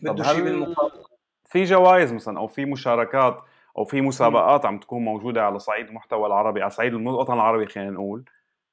بده 0.03 0.23
شيء 0.23 0.43
بالمقابل. 0.43 1.03
في 1.45 1.63
جوائز 1.63 2.13
مثلا 2.13 2.39
أو 2.39 2.47
في 2.47 2.65
مشاركات 2.65 3.43
أو 3.77 3.85
في 3.85 4.01
مسابقات 4.01 4.65
عم 4.65 4.79
تكون 4.79 5.05
موجودة 5.05 5.43
على 5.43 5.59
صعيد 5.59 5.87
المحتوى 5.87 6.27
العربي 6.27 6.61
على 6.61 6.69
صعيد 6.69 6.93
الوطن 6.93 7.33
العربي 7.33 7.65
خلينا 7.65 7.91
نقول؟ 7.91 8.25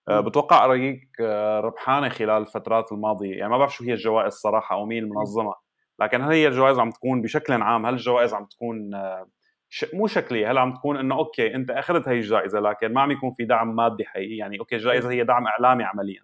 آه، 0.08 0.20
بتوقع 0.20 0.66
رقيق 0.66 1.00
آه، 1.20 1.60
ربحانة 1.60 2.08
خلال 2.08 2.42
الفترات 2.42 2.92
الماضية؟ 2.92 3.36
يعني 3.36 3.50
ما 3.50 3.58
بعرف 3.58 3.74
شو 3.74 3.84
هي 3.84 3.92
الجوائز 3.92 4.32
صراحة 4.32 4.76
أو 4.76 4.86
مين 4.86 5.04
المنظمه 5.04 5.54
لكن 6.00 6.22
هل 6.22 6.30
هي 6.30 6.48
الجوائز 6.48 6.78
عم 6.78 6.90
تكون 6.90 7.22
بشكل 7.22 7.62
عام 7.62 7.87
هل 7.87 7.94
الجوائز 7.94 8.34
عم 8.34 8.44
تكون 8.44 8.94
آه، 8.94 9.28
ش... 9.68 9.94
مو 9.94 10.06
شكلية 10.06 10.50
هل 10.50 10.58
عم 10.58 10.74
تكون 10.74 10.96
إنه 10.96 11.14
okay 11.14 11.54
أنت 11.54 11.70
أخذت 11.70 12.08
هي 12.08 12.18
الجائزة 12.18 12.61
لكن 12.61 12.92
ما 12.92 13.00
عم 13.00 13.11
يكون 13.11 13.32
في 13.32 13.44
دعم 13.44 13.76
مادي 13.76 14.04
حقيقي؟ 14.04 14.37
يعني 14.37 14.58
okay 14.58 14.76
الجائزة 14.76 15.11
هي 15.11 15.24
دعم 15.24 15.46
إعلامي 15.46 15.84
عمليا 15.84 16.22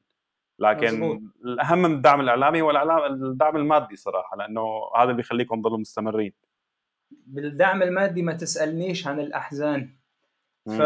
لكن 0.58 1.00
مزبوط. 1.00 1.20
الأهم 1.44 1.78
من 1.78 1.94
الدعم 1.94 2.20
الإعلامي 2.20 2.62
هو 2.62 2.70
الدعم 3.06 3.56
المادي 3.56 3.96
صراحة 3.96 4.36
لأنه 4.36 4.62
هذا 4.96 5.02
اللي 5.02 5.14
بيخليكم 5.14 5.60
تضلوا 5.60 5.78
مستمرين. 5.78 6.32
بالدعم 7.10 7.82
المادي 7.82 8.22
ما 8.22 8.32
تسألنيش 8.32 9.06
عن 9.06 9.20
الأحزان. 9.20 9.90
ف 10.66 10.78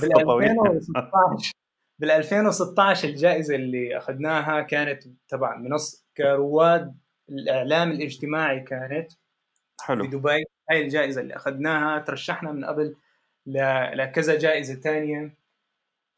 بال 0.00 0.16
2016 0.16 1.52
بال 1.98 2.10
2016 2.10 3.08
الجائزة 3.08 3.54
اللي 3.54 3.96
أخذناها 3.96 4.60
كانت 4.60 5.02
تبع 5.28 5.56
منصة 5.56 6.04
كرواد 6.16 6.96
الإعلام 7.30 7.90
الاجتماعي 7.90 8.60
كانت 8.60 9.12
حلو. 9.80 10.04
في 10.04 10.10
دبي. 10.10 10.44
هاي 10.70 10.82
الجائزة 10.82 11.20
اللي 11.20 11.36
أخذناها 11.36 11.98
ترشحنا 11.98 12.52
من 12.52 12.64
قبل 12.64 12.96
لكذا 13.94 14.38
جائزة 14.38 14.74
ثانية 14.74 15.34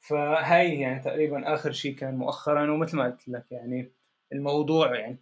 فهاي 0.00 0.80
يعني 0.80 1.00
تقريبا 1.00 1.54
آخر 1.54 1.72
شيء 1.72 1.94
كان 1.94 2.14
مؤخرا 2.14 2.70
ومثل 2.70 2.96
ما 2.96 3.04
قلت 3.04 3.28
لك 3.28 3.44
يعني 3.50 3.92
الموضوع 4.32 4.94
يعني 4.96 5.18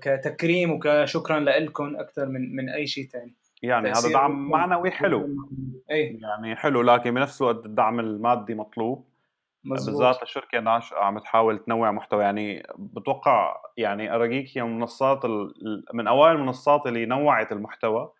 كتكريم 0.00 0.70
وكشكرا 0.70 1.40
لكم 1.40 1.96
أكثر 1.96 2.26
من 2.26 2.56
من 2.56 2.68
أي 2.68 2.86
شيء 2.86 3.06
ثاني 3.06 3.34
يعني 3.62 3.90
هذا 3.90 4.12
دعم 4.12 4.48
معنوي 4.48 4.90
حلو. 4.90 5.28
اي 5.90 6.18
يعني 6.22 6.56
حلو 6.56 6.82
لكن 6.82 7.14
بنفس 7.14 7.42
الوقت 7.42 7.66
الدعم 7.66 8.00
المادي 8.00 8.54
مطلوب. 8.54 9.13
مزبوط. 9.64 10.00
بالذات 10.00 10.22
الشركة 10.22 10.60
ناشئه 10.60 10.96
عم 10.96 11.18
تحاول 11.18 11.58
تنوع 11.58 11.90
محتوى. 11.90 12.22
يعني 12.22 12.62
بتوقع 12.78 13.56
يعني 13.76 14.14
اراجيك 14.14 14.58
هي 14.58 14.62
منصات 14.62 15.24
من 15.94 16.06
أوائل 16.08 16.36
المنصات 16.36 16.86
اللي 16.86 17.06
نوعت 17.06 17.52
المحتوى 17.52 18.12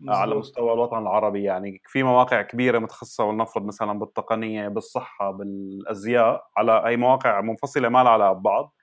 مزبوط. 0.00 0.16
على 0.16 0.34
مستوى 0.34 0.72
الوطن 0.72 0.98
العربي. 0.98 1.42
يعني 1.42 1.82
في 1.86 2.02
مواقع 2.02 2.42
كبيرة 2.42 2.78
متخصصة 2.78 3.24
ولنفرض 3.24 3.64
مثلا 3.64 3.98
بالتقنية 3.98 4.68
بالصحة 4.68 5.30
بالأزياء 5.30 6.44
على 6.56 6.86
أي 6.86 6.96
مواقع 6.96 7.40
منفصلة 7.40 7.88
ما 7.88 8.02
لها 8.04 8.12
علاقة 8.12 8.32
ببعض. 8.32 8.74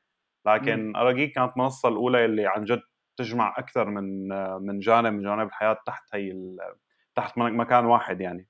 لكن 0.48 0.96
اراجيك 0.96 1.36
كانت 1.36 1.54
المنصة 1.58 1.90
الأولى 1.90 2.26
اللي 2.26 2.48
عن 2.48 2.66
جد 2.66 2.82
تجمع 3.18 3.56
أكثر 3.58 3.90
من 3.90 4.28
من 4.68 4.80
جانب 4.80 5.14
من 5.14 5.24
جوانب 5.24 5.48
الحياة 5.48 5.78
تحت 5.86 6.04
هي 6.16 6.34
تحت 7.16 7.38
مكان 7.38 7.86
واحد 7.86 8.22
يعني. 8.22 8.48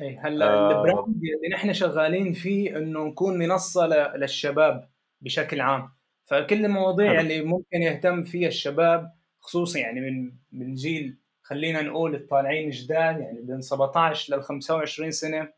اي 0.00 0.16
هلا 0.16 0.46
آه. 0.46 0.70
ال 0.70 0.79
brand 0.79 1.22
اللي 1.36 1.48
نحن 1.52 1.72
شغالين 1.72 2.32
فيه 2.32 2.76
إنه 2.78 3.04
نكون 3.04 3.38
منصة 3.38 3.86
للشباب 4.16 4.88
بشكل 5.20 5.60
عام. 5.60 5.90
فكل 6.24 6.64
المواضيع 6.64 7.10
حلو. 7.10 7.20
اللي 7.20 7.42
ممكن 7.42 7.82
يهتم 7.82 8.24
فيها 8.24 8.48
الشباب 8.48 9.12
خصوصا 9.40 9.78
يعني 9.78 10.00
من 10.00 10.32
من 10.52 10.74
جيل 10.74 11.18
خلينا 11.42 11.82
نقول 11.82 12.14
الطالعين 12.14 12.70
جداد 12.70 13.20
يعني 13.20 13.40
بين 13.42 13.60
17 13.60 14.36
لل 14.36 14.42
25 14.42 15.10
سنة 15.10 15.52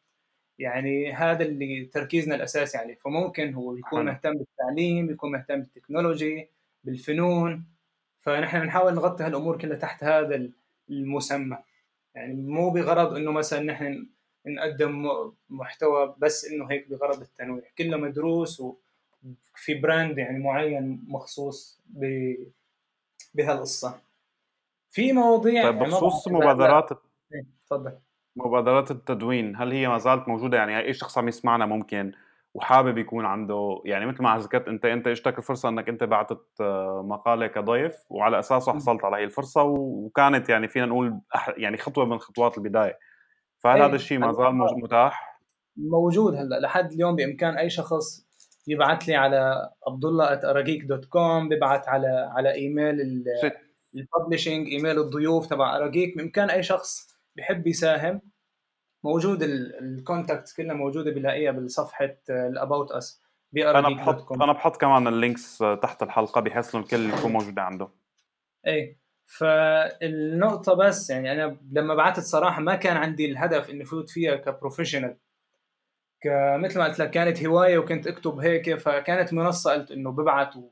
يعني 0.59 1.12
هذا 1.12 1.44
اللي 1.44 1.85
تركيزنا 1.85 2.35
الأساسي 2.35 2.79
عليه. 2.79 2.94
فممكن 2.94 3.55
هو 3.55 3.77
يكون 3.77 4.05
مهتم 4.05 4.33
بالتعليم 4.33 5.11
يكون 5.11 5.33
مهتم 5.33 5.61
بال 5.61 5.75
technology 5.75 6.50
بالفنون. 6.85 7.66
فنحن 8.20 8.61
بنحاول 8.61 8.94
نغطي 8.94 9.24
هالأمور 9.24 9.59
كلها 9.59 9.77
تحت 9.77 10.05
هذا 10.05 10.51
المسمى. 10.90 11.59
يعني 12.14 12.35
مو 12.35 12.70
بغرض 12.70 13.16
إنه 13.16 13.33
مثلا 13.33 13.61
نحن 13.61 14.09
نقدم 14.54 15.06
محتوى 15.50 16.14
بس 16.18 16.44
إنه 16.44 16.70
هيك 16.70 16.88
بغرض 16.90 17.20
التنويع. 17.20 17.64
كله 17.78 17.96
مدروس 17.96 18.61
وفي 18.61 19.74
براند 19.74 20.18
يعني 20.18 20.38
معين 20.38 21.04
مخصوص 21.08 21.80
ب 21.87 22.34
بهالقصة. 23.34 24.00
في 24.90 25.12
مواضيع 25.12 25.62
طيب 25.62 25.76
يعني 25.76 25.90
بخصوص 25.90 26.28
مبادرات 26.28 26.90
إيه، 27.34 27.46
تفضل. 27.66 27.98
مبادرات 28.37 28.90
التدوين 28.90 29.56
هل 29.56 29.72
هي 29.72 29.88
ما 29.88 29.98
زالت 29.98 30.28
موجودة؟ 30.28 30.56
يعني 30.58 30.78
اي 30.78 30.92
شخص 30.92 31.18
عم 31.18 31.28
يسمعنا 31.28 31.66
ممكن 31.66 32.12
وحابب 32.54 32.98
يكون 32.98 33.24
عنده 33.24 33.82
يعني 33.84 34.06
مثل 34.06 34.22
ما 34.22 34.38
ذكرت 34.38 34.68
أنت 34.68 34.84
أنت 34.84 35.06
اجتك 35.06 35.38
الفرصه 35.38 35.68
إنك 35.68 35.88
أنت 35.88 36.04
بعثت 36.04 36.61
آه، 36.61 37.02
مقالة 37.06 37.46
كضيف 37.46 37.94
وعلى 38.11 38.38
اساسه 38.38 38.72
حصلت 38.72 39.04
على 39.04 39.16
هي 39.16 39.24
الفرصة 39.24 39.62
وكانت 39.62 40.48
يعني 40.48 40.68
فينا 40.68 40.87
نقول 40.87 41.20
يعني 41.56 41.76
خطوة 41.76 42.04
من 42.04 42.18
خطوات 42.18 42.58
البداية. 42.58 42.98
فهل 43.59 43.83
هذا 43.83 43.97
الشيء 43.97 44.18
ما 44.18 44.33
زال 44.33 44.55
متاح؟ 44.83 45.40
موجود 45.77 46.35
هلا 46.35 46.61
لحد 46.61 46.92
اليوم 46.92 47.16
بإمكان 47.16 47.57
أي 47.57 47.71
شخص 47.71 48.29
يبعث 48.66 49.09
لي 49.09 49.16
على 49.16 49.71
عبد 49.88 50.05
الله 50.05 50.35
dot 50.64 51.04
com 51.04 51.48
ببعث 51.49 51.88
على 51.88 52.31
على 52.37 52.55
email 52.54 53.24
ال 53.94 54.01
publishing 54.01 54.68
email 54.68 54.98
الضيوف 54.99 55.47
تبع 55.47 55.77
اراجيك 55.77 56.16
بإمكان 56.16 56.51
أي 56.51 56.62
شخص 56.62 57.09
بحب 57.37 57.66
يساهم 57.66 58.21
موجود 59.05 59.42
ال 59.42 59.57
contact 59.57 60.57
كلها 60.57 60.75
موجودة 60.75 61.11
بلاقيها 61.11 61.51
بالصفحة 61.51 62.16
ال 62.31 62.41
about 62.41 62.92
yes 62.92 63.22
أنا 63.57 63.88
بحط 63.88 64.33
أنا 64.33 64.53
بحط 64.53 64.77
كمان 64.77 65.07
ال 65.07 65.15
links 65.15 65.59
تحت 65.83 66.03
الحلقة 66.03 66.40
بحيث 66.40 66.75
إنه 66.75 66.85
الكل 66.85 67.11
يكون 67.11 67.33
موجود 67.33 67.59
عنده. 67.59 67.88
إيه. 68.66 68.97
فالنقطة 69.28 70.74
بس 70.74 71.10
يعني 71.10 71.32
أنا 71.32 71.56
لما 71.72 71.94
بعثت 71.94 72.22
صراحة 72.22 72.60
ما 72.60 72.74
كان 72.74 72.96
عندي 72.96 73.30
الهدف 73.30 73.70
إني 73.70 73.84
فوت 73.84 74.10
فيها 74.10 74.36
ك 74.37 74.43
professional 74.43 75.16
كمثل 76.20 76.78
ما 76.78 76.84
قلت 76.84 76.98
لك 76.98 77.10
كانت 77.10 77.46
هواية 77.46 77.78
وكنت 77.78 78.06
أكتب 78.06 78.38
هيك 78.38 78.74
فكانت 78.74 79.32
منصة 79.32 79.72
قلت 79.72 79.90
إنه 79.90 80.12
ببعث 80.12 80.56
و... 80.56 80.70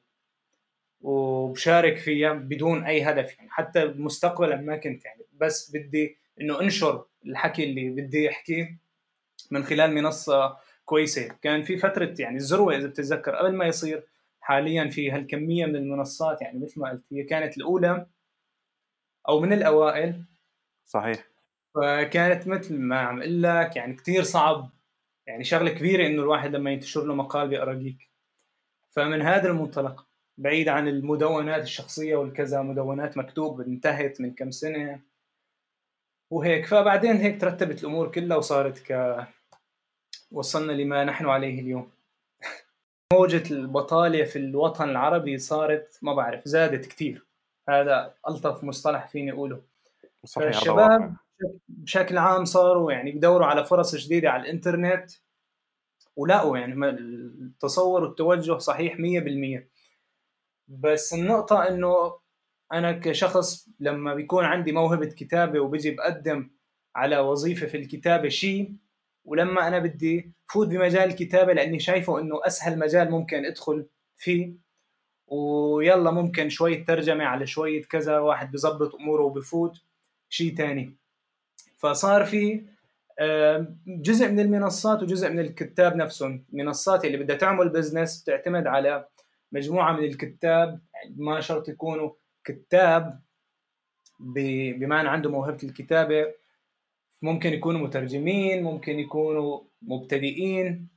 وبشارك 1.00 1.98
فيها 1.98 2.32
بدون 2.32 2.84
أي 2.84 3.02
هدف 3.02 3.38
يعني 3.38 3.50
حتى 3.50 3.84
مستقبلا 3.84 4.56
ما 4.56 4.76
كنت 4.76 5.04
يعني 5.04 5.22
بس 5.32 5.76
بدي 5.76 6.18
إنه 6.40 6.60
أنشر 6.60 7.04
الحكي 7.26 7.64
اللي 7.64 7.90
بدي 7.90 8.30
أحكيه 8.30 8.78
من 9.50 9.64
خلال 9.64 9.94
منصة 9.94 10.56
كويسة. 10.84 11.28
كان 11.42 11.62
في 11.62 11.76
فترة 11.76 12.14
يعني 12.18 12.36
الذروة 12.36 12.76
إذا 12.76 12.86
بتتذكر 12.86 13.34
قبل 13.34 13.52
ما 13.52 13.66
يصير 13.66 14.06
حاليا 14.40 14.88
في 14.88 15.10
هالكمية 15.10 15.66
من 15.66 15.76
المنصات 15.76 16.42
يعني 16.42 16.58
مثل 16.58 16.80
ما 16.80 16.90
قلت 16.90 17.02
هي 17.12 17.22
كانت 17.22 17.56
الأولى 17.56 18.06
أو 19.28 19.40
من 19.40 19.52
الأوائل. 19.52 20.24
صحيح. 20.86 21.24
فكانت 21.74 22.48
مثل 22.48 22.78
ما 22.78 23.00
عم 23.00 23.18
أقول 23.18 23.42
لك 23.42 23.76
يعني 23.76 23.94
كثير 23.94 24.22
صعب 24.22 24.70
يعني 25.26 25.44
شغلة 25.44 25.70
كبيرة 25.70 26.06
إنه 26.06 26.22
الواحد 26.22 26.56
لما 26.56 26.70
ينتشر 26.70 27.04
له 27.04 27.14
مقال 27.14 27.48
باراجيك 27.48 28.10
فمن 28.90 29.22
هذا 29.22 29.48
المنطلق 29.48 30.06
بعيد 30.38 30.68
عن 30.68 30.88
المدونات 30.88 31.62
الشخصية 31.62 32.16
والكذا 32.16 32.62
مدونات 32.62 33.18
مكتوب 33.18 33.60
انتهت 33.60 34.20
من 34.20 34.34
كم 34.34 34.50
سنة 34.50 35.00
وهيك. 36.30 36.66
فبعدين 36.66 37.16
هيك 37.16 37.40
ترتبت 37.40 37.80
الأمور 37.80 38.10
كلها 38.12 38.36
وصارت 38.36 38.92
ك 38.92 39.16
وصلنا 40.32 40.72
لما 40.72 41.04
نحن 41.04 41.26
عليه 41.26 41.60
اليوم. 41.60 41.90
موجة 43.12 43.54
البطالة 43.54 44.24
في 44.24 44.38
الوطن 44.38 44.90
العربي 44.90 45.38
صارت 45.38 45.98
ما 46.02 46.14
بعرف 46.14 46.48
زادت 46.48 46.86
كثير 46.86 47.25
هذا 47.68 48.14
ألطف 48.28 48.64
مصطلح 48.64 49.08
فيني 49.08 49.32
أقوله. 49.32 49.62
صحيح 50.24 50.48
الشباب 50.48 51.16
بشكل 51.68 52.18
عام 52.18 52.44
صاروا 52.44 52.92
يعني 52.92 53.12
بدوروا 53.12 53.46
على 53.46 53.64
فرص 53.64 53.96
جديدة 53.96 54.30
على 54.30 54.42
الإنترنت 54.42 55.10
ولقوا 56.16 56.58
يعني 56.58 56.88
التصور 56.90 58.02
والتوجه 58.02 58.58
صحيح 58.58 58.96
100% 58.96 59.00
بس 60.68 61.14
النقطة 61.14 61.68
إنه 61.68 62.18
أنا 62.72 62.92
كشخص 62.92 63.68
لما 63.80 64.14
بيكون 64.14 64.44
عندي 64.44 64.72
موهبة 64.72 65.06
كتابة 65.06 65.60
وبجي 65.60 65.90
بقدم 65.90 66.50
على 66.96 67.18
وظيفة 67.18 67.66
في 67.66 67.76
الكتابة 67.76 68.28
شيء 68.28 68.76
ولما 69.24 69.68
أنا 69.68 69.78
بدي 69.78 70.32
فوت 70.52 70.68
بمجال 70.68 71.02
الكتابة 71.02 71.52
لأني 71.52 71.78
شايفه 71.78 72.18
إنه 72.20 72.40
أسهل 72.46 72.78
مجال 72.78 73.10
ممكن 73.10 73.44
أدخل 73.44 73.86
فيه 74.16 74.65
ويلا 75.26 76.10
ممكن 76.10 76.48
شوية 76.48 76.84
ترجمة 76.84 77.24
على 77.24 77.46
شوية 77.46 77.82
كذا 77.82 78.18
واحد 78.18 78.52
بظبط 78.52 78.94
أموره 78.94 79.22
وبفوت 79.22 79.80
شيء 80.28 80.56
تاني. 80.56 80.94
فصار 81.76 82.24
في 82.24 82.64
جزء 83.86 84.28
من 84.28 84.40
المنصات 84.40 85.02
وجزء 85.02 85.30
من 85.30 85.38
الكتاب 85.38 85.96
نفسهم. 85.96 86.44
منصات 86.52 87.04
اللي 87.04 87.16
بدها 87.18 87.36
تعمل 87.36 87.68
business 87.68 88.22
بتعتمد 88.22 88.66
على 88.66 89.08
مجموعة 89.52 89.92
من 89.92 90.04
الكتاب. 90.04 90.80
ما 91.16 91.40
شرط 91.40 91.68
يكونوا 91.68 92.10
كتاب 92.44 93.20
بمعنى 94.20 95.08
عنده 95.08 95.30
موهبة 95.30 95.58
الكتابة. 95.62 96.34
ممكن 97.22 97.52
يكونوا 97.52 97.80
مترجمين 97.80 98.62
ممكن 98.62 98.98
يكونوا 98.98 99.60
مبتدئين 99.82 100.88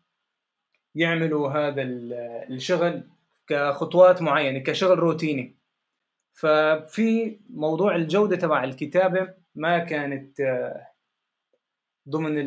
يعملوا 0.95 1.49
هذا 1.49 1.81
الشغل. 1.81 3.03
كخطوات 3.49 4.21
معينة 4.21 4.59
كشغل 4.59 4.99
روتيني. 4.99 5.59
ففي 6.33 7.39
موضوع 7.49 7.95
الجودة 7.95 8.35
تبع 8.35 8.63
الكتابة 8.63 9.33
ما 9.55 9.79
كانت 9.79 10.39
آه، 10.39 10.88
ضمن 12.09 12.38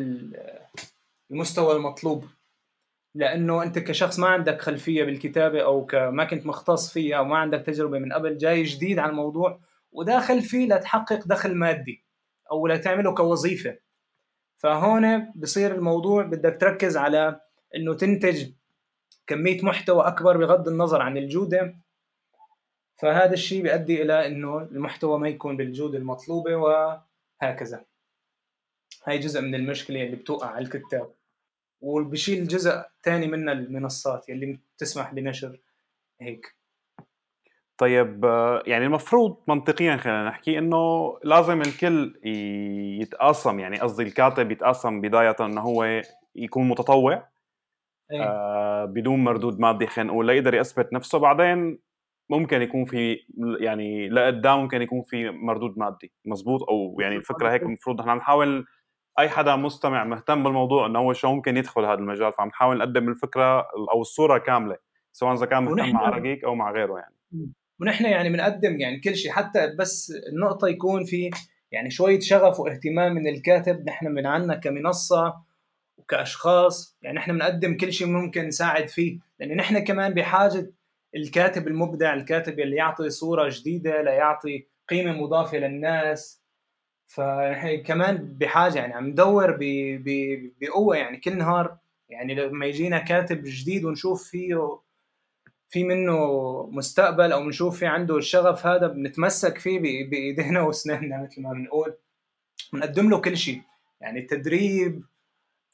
المستوى 1.31 1.75
المطلوب. 1.75 2.25
لأنه 3.15 3.63
أنت 3.63 3.79
كشخص 3.79 4.19
ما 4.19 4.27
عندك 4.27 4.61
خلفية 4.61 5.03
بالكتابة 5.03 5.61
أو 5.63 5.87
ما 5.93 6.23
كنت 6.23 6.45
مختص 6.45 6.93
فيها 6.93 7.17
أو 7.17 7.25
ما 7.25 7.37
عندك 7.37 7.59
تجربة 7.59 7.99
من 7.99 8.13
قبل 8.13 8.37
جاي 8.37 8.63
جديد 8.63 8.99
على 8.99 9.09
الموضوع 9.09 9.59
وداخل 9.91 10.41
فيه 10.41 10.67
لتحقق 10.67 11.27
دخل 11.27 11.55
مادي 11.55 12.05
أو 12.51 12.67
لتعمله 12.67 13.13
كوظيفة. 13.13 13.77
فهون 14.57 15.31
بصير 15.35 15.75
الموضوع 15.75 16.23
بدك 16.23 16.57
تركز 16.61 16.97
على 16.97 17.41
إنه 17.75 17.93
تنتج 17.93 18.51
كمية 19.27 19.63
محتوى 19.63 20.07
أكبر 20.07 20.37
بغض 20.37 20.67
النظر 20.67 21.01
عن 21.01 21.17
الجودة 21.17 21.75
فهذا 22.95 23.33
الشيء 23.33 23.63
بيؤدي 23.63 24.01
إلى 24.01 24.27
إنه 24.27 24.57
المحتوى 24.57 25.19
ما 25.19 25.27
يكون 25.27 25.57
بالجودة 25.57 25.97
المطلوبة 25.97 26.55
وهكذا. 26.55 27.85
هاي 29.05 29.17
جزء 29.19 29.41
من 29.41 29.55
المشكلة 29.55 30.03
اللي 30.03 30.15
بتوقع 30.15 30.47
على 30.47 30.65
الكتاب. 30.65 31.13
وبشيل 31.81 32.47
جزء 32.47 32.83
ثاني 33.03 33.27
منها 33.27 33.53
المنصات 33.53 34.29
اللي 34.29 34.59
بتسمح 34.75 35.13
بنشر 35.13 35.59
هيك. 36.21 36.55
طيب 37.77 38.25
يعني 38.65 38.85
المفروض 38.85 39.37
منطقيا 39.47 39.97
خلينا 39.97 40.27
نحكي 40.27 40.57
إنه 40.57 41.13
لازم 41.23 41.61
الكل 41.61 42.19
يتقاسم 43.01 43.59
يعني 43.59 43.79
قصدي 43.79 44.03
الكاتب 44.03 44.51
يتقاسم 44.51 45.01
بداية 45.01 45.35
إنه 45.39 45.61
هو 45.61 46.01
يكون 46.35 46.69
متطوع. 46.69 47.32
إيه. 48.11 48.23
آه 48.23 48.85
بدون 48.85 49.23
مردود 49.23 49.59
مادي 49.59 49.87
خلينا 49.87 50.11
نقول 50.11 50.25
ليقدر 50.27 50.53
يثبت 50.53 50.93
نفسه. 50.93 51.17
بعدين 51.19 51.79
ممكن 52.29 52.61
يكون 52.61 52.85
في 52.85 53.17
يعني 53.59 54.09
لقدام 54.09 54.59
ممكن 54.59 54.81
يكون 54.81 55.01
في 55.01 55.29
مردود 55.29 55.77
مادي. 55.77 56.11
مزبوط 56.25 56.63
أو 56.63 56.97
يعني 57.01 57.15
الفكرة 57.15 57.51
هيك 57.51 57.63
المفروض 57.63 58.01
نحن 58.01 58.09
نحاول 58.09 58.65
أي 59.19 59.29
حدا 59.29 59.55
مستمع 59.55 60.03
مهتم 60.03 60.43
بالموضوع 60.43 60.85
إنه 60.85 60.99
هو 60.99 61.13
شو 61.13 61.33
ممكن 61.33 61.57
يدخل 61.57 61.85
هذا 61.85 61.93
المجال 61.93 62.33
فعم 62.33 62.47
نحاول 62.47 62.77
نقدم 62.77 63.09
الفكرة 63.09 63.67
أو 63.93 64.01
الصورة 64.01 64.37
كاملة 64.37 64.77
سواء 65.11 65.33
إذا 65.33 65.45
كان 65.45 65.63
مهتم 65.63 65.89
مع 65.89 66.09
رقيق 66.09 66.45
أو 66.45 66.55
مع 66.55 66.71
غيره 66.71 66.97
يعني. 66.97 67.15
ونحن 67.81 68.05
يعني 68.05 68.29
بنقدم 68.29 68.79
يعني 68.79 68.99
كل 68.99 69.15
شيء 69.15 69.31
حتى 69.31 69.75
بس 69.79 70.13
النقطة 70.33 70.67
يكون 70.67 71.03
في 71.03 71.29
يعني 71.71 71.89
شوية 71.89 72.19
شغف 72.19 72.59
واهتمام 72.59 73.13
من 73.15 73.27
الكاتب. 73.27 73.85
نحن 73.87 74.07
من 74.07 74.25
عنا 74.25 74.55
كمنصة 74.55 75.33
وكأشخاص 75.97 76.97
يعني 77.01 77.19
إحنا 77.19 77.33
بنقدم 77.33 77.77
كل 77.77 77.93
شيء 77.93 78.07
ممكن 78.07 78.47
نساعد 78.47 78.87
فيه. 78.87 79.19
لأن 79.39 79.57
نحن 79.57 79.79
كمان 79.79 80.13
بحاجة 80.13 80.71
الكاتب 81.15 81.67
المبدع 81.67 82.13
الكاتب 82.13 82.59
اللي 82.59 82.75
يعطي 82.75 83.09
صورة 83.09 83.49
جديدة 83.49 84.01
ليعطي 84.01 84.67
قيمة 84.89 85.11
مضافة 85.11 85.57
للناس. 85.57 86.43
فنحن 87.07 87.83
كمان 87.83 88.17
بحاجة 88.17 88.79
يعني 88.79 88.93
عم 88.93 89.07
ندور 89.07 89.57
بقوة 90.61 90.97
يعني 90.97 91.17
كل 91.17 91.37
نهار 91.37 91.77
يعني 92.09 92.35
لما 92.35 92.65
يجينا 92.65 92.99
كاتب 92.99 93.41
جديد 93.43 93.85
ونشوف 93.85 94.23
فيه 94.29 94.79
في 95.69 95.83
منه 95.83 96.17
مستقبل 96.71 97.31
أو 97.31 97.43
بنشوف 97.43 97.79
في 97.79 97.85
عنده 97.85 98.17
الشغف 98.17 98.65
هذا 98.65 98.87
بنتمسك 98.87 99.57
فيه 99.57 99.79
بإيدينا 100.09 100.61
وأسناننا 100.61 101.23
مثل 101.23 101.41
ما 101.41 101.53
بنقول. 101.53 101.97
بنقدم 102.73 103.09
له 103.09 103.21
كل 103.21 103.37
شيء 103.37 103.61
يعني 104.01 104.21
تدريب 104.21 105.03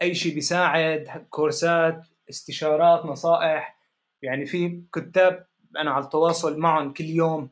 أي 0.01 0.13
شيء 0.15 0.33
بيساعد 0.33 1.25
كورسات 1.29 2.07
استشارات 2.29 3.05
نصائح. 3.05 3.79
يعني 4.21 4.45
في 4.45 4.81
كتاب 4.93 5.45
أنا 5.77 5.91
على 5.91 6.03
التواصل 6.03 6.59
معهم 6.59 6.93
كل 6.93 7.05
يوم 7.05 7.49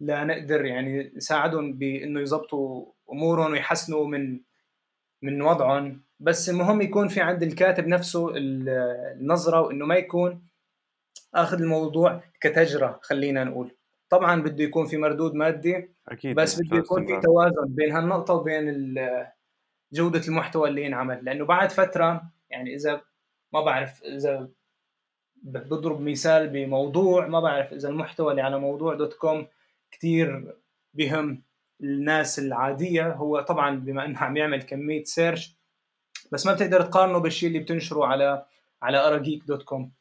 لنقدر 0.00 0.64
يعني 0.64 1.12
نساعدهم 1.16 1.72
بإنه 1.72 2.20
يضبطوا 2.20 2.86
أمورهم 3.12 3.52
ويحسنوا 3.52 4.06
من 4.06 4.40
من 5.22 5.42
وضعهم. 5.42 6.02
بس 6.20 6.50
المهم 6.50 6.82
يكون 6.82 7.08
في 7.08 7.20
عند 7.20 7.42
الكاتب 7.42 7.86
نفسه 7.86 8.32
النظرة 8.36 9.60
وإنه 9.60 9.86
ما 9.86 9.94
يكون 9.94 10.42
آخذ 11.34 11.60
الموضوع 11.62 12.22
كتجرة 12.40 13.00
خلينا 13.02 13.44
نقول. 13.44 13.70
طبعا 14.10 14.42
بده 14.42 14.64
يكون 14.64 14.86
في 14.86 14.96
مردود 14.96 15.34
مادي 15.34 15.88
أكيد. 16.08 16.36
بس 16.36 16.60
بده 16.60 16.76
يكون 16.76 17.06
في 17.06 17.20
توازن 17.20 17.74
بين 17.74 17.92
هالنقطة 17.92 18.34
وبين 18.34 18.94
جودة 19.92 20.22
المحتوى 20.28 20.68
اللي 20.68 20.84
ينعمل. 20.84 21.24
لأنه 21.24 21.44
بعد 21.44 21.70
فترة 21.70 22.22
يعني 22.50 22.74
إذا 22.74 23.00
ما 23.52 23.60
بعرف 23.60 24.02
إذا 24.02 24.48
بضرب 25.42 26.00
مثال 26.00 26.48
بموضوع 26.48 27.26
ما 27.26 27.40
بعرف 27.40 27.72
إذا 27.72 27.88
المحتوى 27.88 28.30
اللي 28.30 28.42
على 28.42 28.58
موضوع 28.58 28.94
دوت 28.94 29.14
كوم 29.14 29.46
كثير 29.90 30.54
بهم 30.94 31.42
الناس 31.80 32.38
العادية. 32.38 33.12
هو 33.12 33.40
طبعا 33.40 33.76
بما 33.76 34.04
إنه 34.04 34.18
عم 34.18 34.36
يعمل 34.36 34.62
كمية 34.62 35.04
search 35.04 35.56
بس 36.32 36.46
ما 36.46 36.52
بتقدر 36.52 36.82
تقارنه 36.82 37.18
بالشيء 37.18 37.48
اللي 37.48 37.58
بتنشره 37.58 38.06
على 38.06 38.46
على 38.82 38.98
اراجيك 38.98 39.44
dot 39.44 39.62
com. 39.62 39.92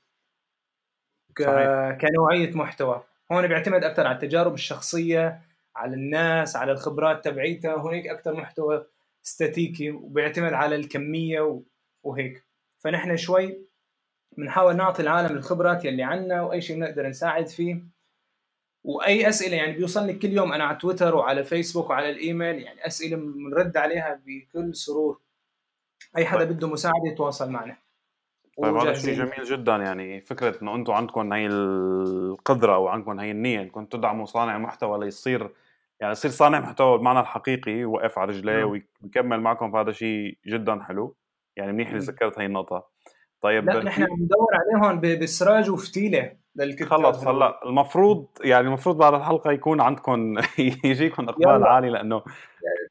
كنوعية 2.02 2.52
محتوى. 2.56 3.04
هون 3.32 3.48
بيعتمد 3.48 3.84
أكثر 3.84 4.08
على 4.08 4.16
التجارب 4.16 4.54
الشخصية 4.54 5.42
على 5.76 5.94
الناس 5.94 6.56
على 6.56 6.72
الخبرات 6.72 7.26
تبعيتها. 7.26 7.82
هناك 7.82 8.08
أكثر 8.08 8.34
محتوى 8.34 8.86
استاتيكي 9.28 9.92
وبيعتمد 9.92 10.54
على 10.54 10.76
الكمية 10.76 11.62
وهيك. 12.04 12.46
فنحن 12.78 13.18
شوي 13.18 13.66
بنحاول 14.38 14.76
نعطي 14.76 15.02
العالم 15.02 15.38
الخبرات 15.38 15.86
يلي 15.86 16.04
عنا 16.04 16.42
وأي 16.42 16.62
شيء 16.62 16.76
بنقدر 16.76 17.08
نساعد 17.08 17.48
فيه. 17.48 17.84
وأي 18.84 19.30
أسئلة 19.30 19.58
يعني 19.58 19.74
بيوصلني 19.74 20.14
كل 20.14 20.30
يوم 20.30 20.54
أنا 20.54 20.64
على 20.64 20.78
تويتر 20.78 21.16
وعلى 21.16 21.44
فيسبوك 21.44 21.90
وعلى 21.90 22.10
الإيميل 22.10 22.56
يعني 22.60 22.88
أسئلة 22.88 23.18
بنرد 23.18 23.78
عليها 23.78 24.22
بكل 24.26 24.76
سرور. 24.76 25.20
أي 26.18 26.26
حدا 26.26 26.46
طيب. 26.46 26.50
بده 26.50 26.68
مساعدة 26.68 27.08
يتواصل 27.08 27.52
معنا. 27.52 27.78
طيب 28.58 28.76
هذا 28.76 28.94
شيء 28.94 29.14
جميل 29.14 29.44
جدا. 29.46 29.76
يعني 29.76 30.22
فكرة 30.22 30.62
إنه 30.62 30.76
أنتم 30.76 30.94
عندكم 30.94 31.34
هي 31.34 31.48
القدرة 31.48 32.76
أو 32.76 32.88
عندكم 32.88 33.20
هي 33.20 33.32
النية 33.32 33.62
إنكم 33.62 33.86
تدعموا 33.86 34.26
صانع 34.26 34.58
محتوى 34.58 35.06
ليصير 35.06 35.52
يعني 36.00 36.12
يصير 36.12 36.32
صانع 36.32 36.60
محتوى 36.60 36.98
بمعنى 36.98 37.20
الحقيقي 37.20 37.86
وقف 37.86 38.20
على 38.20 38.32
رجليه 38.32 38.60
نعم. 38.60 38.82
ويكمل 39.04 39.42
معكم 39.42 39.72
فهذا 39.72 39.92
شيء 39.92 40.38
جدا 40.48 40.84
حلو 40.84 41.16
يعني 41.56 41.72
منيح 41.72 41.88
اللي 41.88 42.00
ذكرت 42.00 42.40
هي 42.40 42.46
النقطة. 42.46 42.90
طيب 43.42 43.70
لا 43.70 43.84
نحن 43.84 44.04
عم 44.04 44.10
ندور 44.14 44.48
عليهم 44.54 45.20
بسراج 45.20 45.70
وفتيلة 45.70 46.32
للكتاب 46.56 46.90
خلص 46.90 47.28
هلأ 47.28 47.60
المفروض 47.66 48.28
يعني 48.44 48.68
المفروض 48.68 48.98
بعد 48.98 49.14
الحلقة 49.14 49.52
يكون 49.52 49.82
عندكم 49.82 50.36
يجيكم 50.84 51.30
إقبال 51.30 51.64
عالي 51.64 51.90
لأنه 51.90 52.24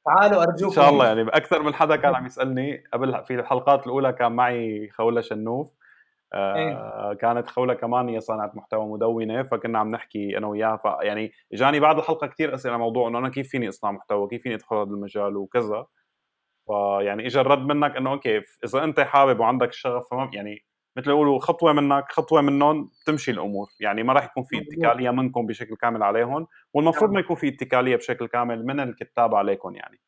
تعالوا 0.05 0.43
أرجوكم 0.43 0.65
إن 0.65 0.85
شاء 0.85 0.91
الله 0.91 1.07
يعني 1.07 1.23
أكثر 1.23 1.63
من 1.63 1.75
حدا 1.75 1.97
كان 1.97 2.15
عم 2.17 2.27
يسألني 2.27 2.85
قبل 2.93 3.25
في 3.25 3.35
الحلقات 3.35 3.87
الأولى 3.87 4.13
كان 4.13 4.33
معي 4.33 4.91
خولة 4.91 5.21
شنوف. 5.21 5.69
آه 5.69 5.84
إيه؟ 6.35 7.15
كانت 7.15 7.49
خولة 7.49 7.75
كمان 7.75 8.09
هي 8.09 8.21
صانعة 8.21 8.53
محتوى 8.55 8.87
مدونة 8.87 9.43
فكنا 9.43 9.79
عم 9.79 9.89
نحكي 9.89 10.39
أنا 10.39 10.47
وياها 10.47 10.77
فيعني 10.77 11.33
إجاني 11.53 11.81
بعد 11.81 11.99
الحلقة 11.99 12.27
كثير 12.27 12.55
أسئلة 12.55 12.77
موضوع 12.77 13.09
إنه 13.09 13.19
أنا 13.19 13.29
كيف 13.29 13.49
فيني 13.49 13.69
أصنع 13.69 13.91
محتوى 13.91 14.29
كيف 14.29 14.43
فيني 14.43 14.55
أدخل 14.55 14.77
هذا 14.77 14.91
المجال 14.91 15.37
وكذا. 15.37 15.87
فيعني 16.67 17.27
اجى 17.27 17.41
الرد 17.41 17.67
منك 17.67 17.97
إنه 17.97 18.13
أوكي 18.13 18.43
إذا 18.65 18.85
أنت 18.85 19.01
حابب 19.01 19.41
وعندك 19.41 19.69
الشغف 19.69 20.11
فما 20.11 20.31
يعني 20.33 20.65
مثل 20.97 21.11
يقولوا 21.11 21.39
خطوة 21.39 21.73
منك 21.73 22.13
خطوة 22.13 22.41
منهم 22.41 22.91
تمشي 23.07 23.31
الأمور 23.31 23.69
يعني 23.81 24.03
ما 24.03 24.13
راح 24.13 24.25
يكون 24.25 24.43
في 24.43 24.59
اتكالية 24.59 25.11
منكم 25.11 25.47
بشكل 25.47 25.77
كامل 25.77 26.03
عليهم 26.03 26.47
والمفروض 26.75 27.11
ما 27.11 27.21
يكون 27.21 27.37
في 27.37 27.49
اتكالية 27.49 27.97
بشكل 27.97 28.27
كامل 28.27 28.67
من 28.67 28.81
الكتاب 28.81 29.35
عليكم 29.35 29.75
يعني. 29.75 30.01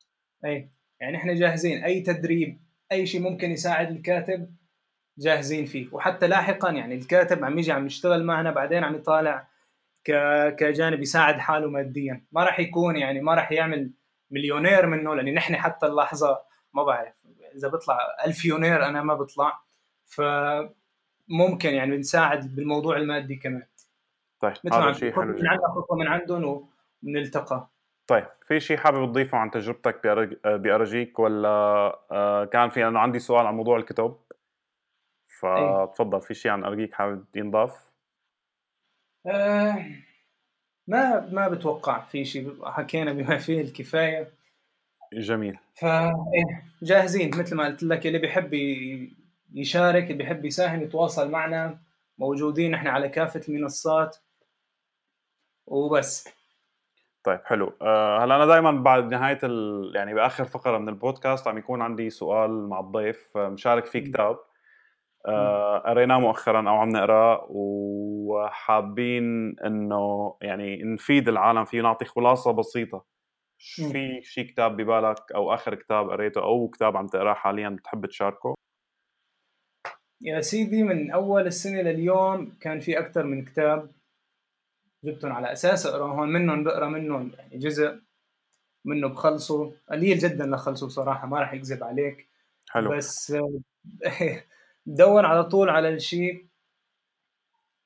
اي 0.45 0.71
يعني 1.01 1.17
إحنا 1.17 1.33
جاهزين 1.33 1.83
أي 1.83 2.01
تدريب 2.01 2.61
أي 2.91 3.05
شيء 3.05 3.21
ممكن 3.21 3.51
يساعد 3.51 3.91
الكاتب 3.91 4.55
جاهزين 5.17 5.65
فيه. 5.65 5.87
وحتى 5.91 6.27
لاحقا 6.27 6.71
يعني 6.71 6.95
الكاتب 6.95 7.45
عم 7.45 7.59
يجي 7.59 7.71
عم 7.71 7.85
يشتغل 7.85 8.23
معنا 8.23 8.51
بعدين 8.51 8.83
عم 8.83 8.95
يطالع 8.95 9.47
كجانب 10.57 11.01
يساعد 11.01 11.35
حاله 11.35 11.69
ماديا. 11.69 12.25
ما 12.31 12.43
راح 12.43 12.59
يكون 12.59 12.95
يعني 12.95 13.21
ما 13.21 13.33
راح 13.33 13.51
يعمل 13.51 13.91
مليونير 14.31 14.85
منه 14.85 15.15
لأن 15.15 15.33
نحن 15.33 15.55
حتى 15.55 15.85
اللحظة 15.85 16.39
ما 16.73 16.83
بعرف 16.83 17.13
إذا 17.55 17.67
بطلع 17.67 17.97
ألفيونير 18.25 18.85
أنا 18.85 19.01
ما 19.03 19.13
بطلع. 19.13 19.61
فممكن 20.05 21.69
يعني 21.69 21.95
بنساعد 21.95 22.55
بالموضوع 22.55 22.97
المادي 22.97 23.35
كمان. 23.35 23.63
طيب 24.39 24.53
هذا 24.73 24.91
شيء 24.91 25.15
حلو 25.15 25.23
من 25.25 25.47
عندنا 25.47 25.67
خطوة 25.67 25.97
من 25.97 26.07
عندهم 26.07 26.67
وبنلتقى 27.03 27.69
طيب 28.07 28.25
في 28.47 28.59
شيء 28.59 28.77
حابب 28.77 29.05
تضيفه 29.05 29.37
عن 29.37 29.51
تجربتك 29.51 30.07
بأرجيك 30.45 31.19
ولا 31.19 31.49
آه، 32.11 32.45
كان 32.45 32.69
في 32.69 32.87
أنا 32.87 32.99
عندي 32.99 33.19
سؤال 33.19 33.47
عن 33.47 33.55
موضوع 33.55 33.77
الكتب. 33.77 34.17
فتفضل 35.39 36.21
في 36.21 36.33
شيء 36.33 36.51
عن 36.51 36.63
أرجيك 36.63 36.93
حابب 36.93 37.25
ينضاف؟ 37.35 37.91
آه 39.27 39.85
ما 40.87 41.29
ما 41.31 41.47
بتوقع 41.47 41.99
في 41.99 42.25
شيء 42.25 42.65
حكينا 42.65 43.13
بما 43.13 43.37
فيه 43.37 43.61
الكفاية. 43.61 44.31
جميل. 45.13 45.57
فا 45.75 46.07
إيه 46.07 46.63
جاهزين 46.81 47.37
مثل 47.37 47.55
ما 47.55 47.65
قلت 47.65 47.83
لك 47.83 48.07
اللي 48.07 48.19
بيحب 48.19 48.53
يشارك 49.53 50.03
اللي 50.03 50.13
بيحب 50.13 50.45
يساهم 50.45 50.81
يتواصل 50.81 51.31
معنا. 51.31 51.79
موجودين 52.17 52.73
إحنا 52.73 52.91
على 52.91 53.09
كافة 53.09 53.41
المنصات. 53.49 54.17
وبس. 55.65 56.29
طيب 57.23 57.39
حلو. 57.45 57.73
أه 57.81 58.23
هلا 58.23 58.35
أنا 58.35 58.45
دائما 58.45 58.71
بعد 58.71 59.11
نهاية 59.11 59.39
ال... 59.43 59.91
يعني 59.95 60.13
بآخر 60.13 60.45
فقرة 60.45 60.77
من 60.77 60.89
البودكاست 60.89 61.47
عم 61.47 61.57
يكون 61.57 61.81
عندي 61.81 62.09
سؤال 62.09 62.69
مع 62.69 62.79
الضيف 62.79 63.37
آه، 63.37 63.49
مشارك 63.49 63.85
فيه 63.85 63.99
كتاب. 63.99 64.25
آه، 64.25 64.46
قريناه 65.85 66.19
مؤخرا 66.19 66.69
أو 66.69 66.75
عم 66.75 66.89
نقراه 66.89 67.47
وحابين 67.49 69.55
إنه 69.65 70.37
يعني 70.41 70.83
نفيد 70.83 71.27
العالم 71.27 71.65
فيه 71.65 71.81
نعطي 71.81 72.05
خلاصة 72.05 72.51
بسيطة. 72.51 73.05
في 73.91 74.19
شيء 74.23 74.45
كتاب 74.45 74.77
ببالك 74.77 75.31
أو 75.35 75.53
آخر 75.53 75.75
كتاب 75.75 76.09
قريته 76.09 76.43
أو 76.43 76.67
كتاب 76.67 76.97
عم 76.97 77.07
تقرأه 77.07 77.33
حاليا 77.33 77.69
بتحب 77.69 78.05
تشاركه؟ 78.05 78.55
يا 80.21 80.41
سيدي 80.41 80.83
من 80.83 81.11
أول 81.11 81.47
السنة 81.47 81.81
لليوم 81.81 82.57
كان 82.61 82.79
في 82.79 82.99
أكثر 82.99 83.23
من 83.23 83.45
كتاب 83.45 83.91
جبتهم 85.03 85.31
على 85.31 85.51
أساس 85.51 85.85
أقرأهم. 85.85 86.29
منهم 86.29 86.63
بقرأ 86.63 86.89
منهم 86.89 87.31
يعني 87.37 87.57
جزء 87.57 87.99
منه 88.85 89.07
بخلصه. 89.07 89.73
قليل 89.89 90.17
جدا 90.17 90.45
لخلصه 90.45 90.87
بصراحة 90.87 91.27
ما 91.27 91.39
راح 91.39 91.53
اكذب 91.53 91.83
عليك. 91.83 92.29
حلو. 92.69 92.97
بس 92.97 93.31
بدور 94.87 95.25
على 95.25 95.43
طول 95.43 95.69
على 95.69 95.89
الشيء 95.89 96.45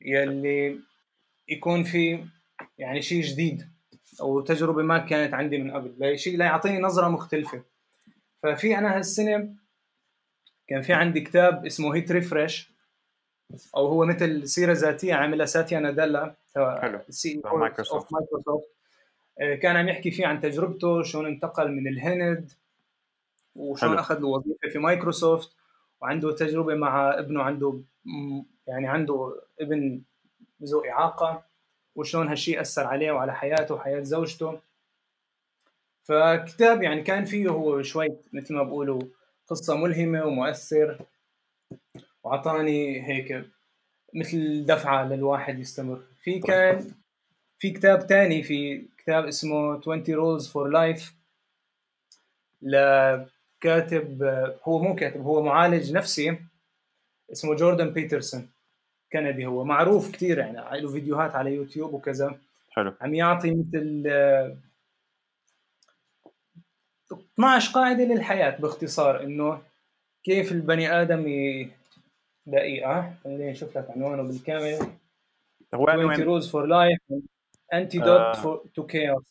يلي 0.01 0.79
يكون 1.47 1.83
في 1.83 2.25
يعني 2.77 3.01
شيء 3.01 3.23
جديد 3.23 3.69
أو 4.21 4.41
تجربة 4.41 4.83
ما 4.83 4.97
كانت 4.97 5.33
عندي 5.33 5.57
من 5.57 5.71
قبل. 5.71 6.19
شيء 6.19 6.37
لا 6.37 6.45
يعطيني 6.45 6.79
نظرة 6.79 7.07
مختلفة. 7.07 7.63
ففي 8.43 8.77
أنا 8.77 8.97
هالسنة 8.97 9.55
كان 10.67 10.81
في 10.81 10.93
عندي 10.93 11.21
كتاب 11.21 11.65
اسمه 11.65 11.95
Hit 11.95 12.11
Refresh 12.11 12.71
أو 13.75 13.87
هو 13.87 14.05
مثل 14.05 14.47
سيرة 14.47 14.73
ذاتية 14.73 15.13
عاملها 15.13 15.45
ساتيا 15.45 15.79
ناديلا 15.79 16.35
ال 17.09 17.41
CEO 17.45 17.57
مايكروسوفت. 17.57 18.13
كان 19.37 19.75
عم 19.75 19.89
يحكي 19.89 20.11
فيه 20.11 20.27
عن 20.27 20.41
تجربته 20.41 21.03
شلون 21.03 21.25
انتقل 21.25 21.71
من 21.71 21.87
الهند 21.87 22.51
وشلون 23.55 23.97
أخذ 23.97 24.19
له 24.19 24.27
وظيفه 24.27 24.69
في 24.69 24.79
مايكروسوفت. 24.79 25.60
وعنده 26.01 26.35
تجربة 26.35 26.75
مع 26.75 27.19
ابنه 27.19 27.43
عنده 27.43 27.81
يعني 28.67 28.87
عنده 28.87 29.41
ابن 29.61 30.01
ذو 30.63 30.85
إعاقة 30.85 31.43
وشلون 31.95 32.27
هالشيء 32.27 32.61
أثر 32.61 32.87
عليه 32.87 33.11
وعلى 33.11 33.35
حياته 33.35 33.75
وحياة 33.75 34.01
زوجته. 34.01 34.59
فكتاب 36.03 36.83
يعني 36.83 37.01
كان 37.01 37.25
فيه 37.25 37.49
هو 37.49 37.81
شوي 37.81 38.07
مثل 38.33 38.53
ما 38.53 38.63
بقولوا 38.63 39.01
قصة 39.47 39.77
ملهمة 39.77 40.25
ومؤثر 40.25 41.05
واعطاني 42.23 43.07
هيك 43.07 43.45
مثل 44.15 44.65
دفعة 44.65 45.07
للواحد 45.07 45.59
يستمر. 45.59 46.01
في 46.23 46.39
كان 46.39 46.91
في 47.59 47.71
كتاب 47.71 48.07
تاني 48.07 48.43
في 48.43 48.87
كتاب 48.97 49.25
اسمه 49.25 49.77
20 49.77 50.03
rules 50.03 50.43
for 50.43 50.71
life 50.73 51.13
لكاتب 53.61 54.23
هو 54.63 54.79
مو 54.79 54.95
كاتب 54.95 55.21
هو 55.21 55.43
معالج 55.43 55.93
نفسي 55.93 56.37
اسمه 57.31 57.55
جوردن 57.55 57.89
بيترسون 57.89 58.49
كندي 59.13 59.45
هو. 59.45 59.63
معروف 59.63 60.11
كثير 60.11 60.37
يعني 60.37 60.81
له 60.81 60.91
فيديوهات 60.91 61.35
على 61.35 61.55
يوتيوب 61.55 61.93
وكذا. 61.93 62.39
حلو. 62.69 62.93
عم 63.01 63.13
يعطي 63.13 63.51
مثل 63.51 64.07
12 67.33 67.73
قاعدة 67.73 68.03
للحياة 68.03 68.57
باختصار 68.59 69.23
إنه 69.23 69.61
كيف 70.23 70.51
البني 70.51 71.01
آدم 71.01 71.27
ي... 71.27 71.69
دقيقة 72.45 73.13
خليني 73.23 73.51
أشوف 73.51 73.77
لك 73.77 73.89
عنوانه 73.89 74.23
بالكامل. 74.23 74.91
هو 75.73 75.87
20 75.87 76.15
rules 76.15 76.45
for 76.45 76.65
life 76.67 77.21
antidote 77.75 78.35
uh... 78.35 78.41
for 78.41 78.59
to 78.75 78.83
chaos. 78.83 79.25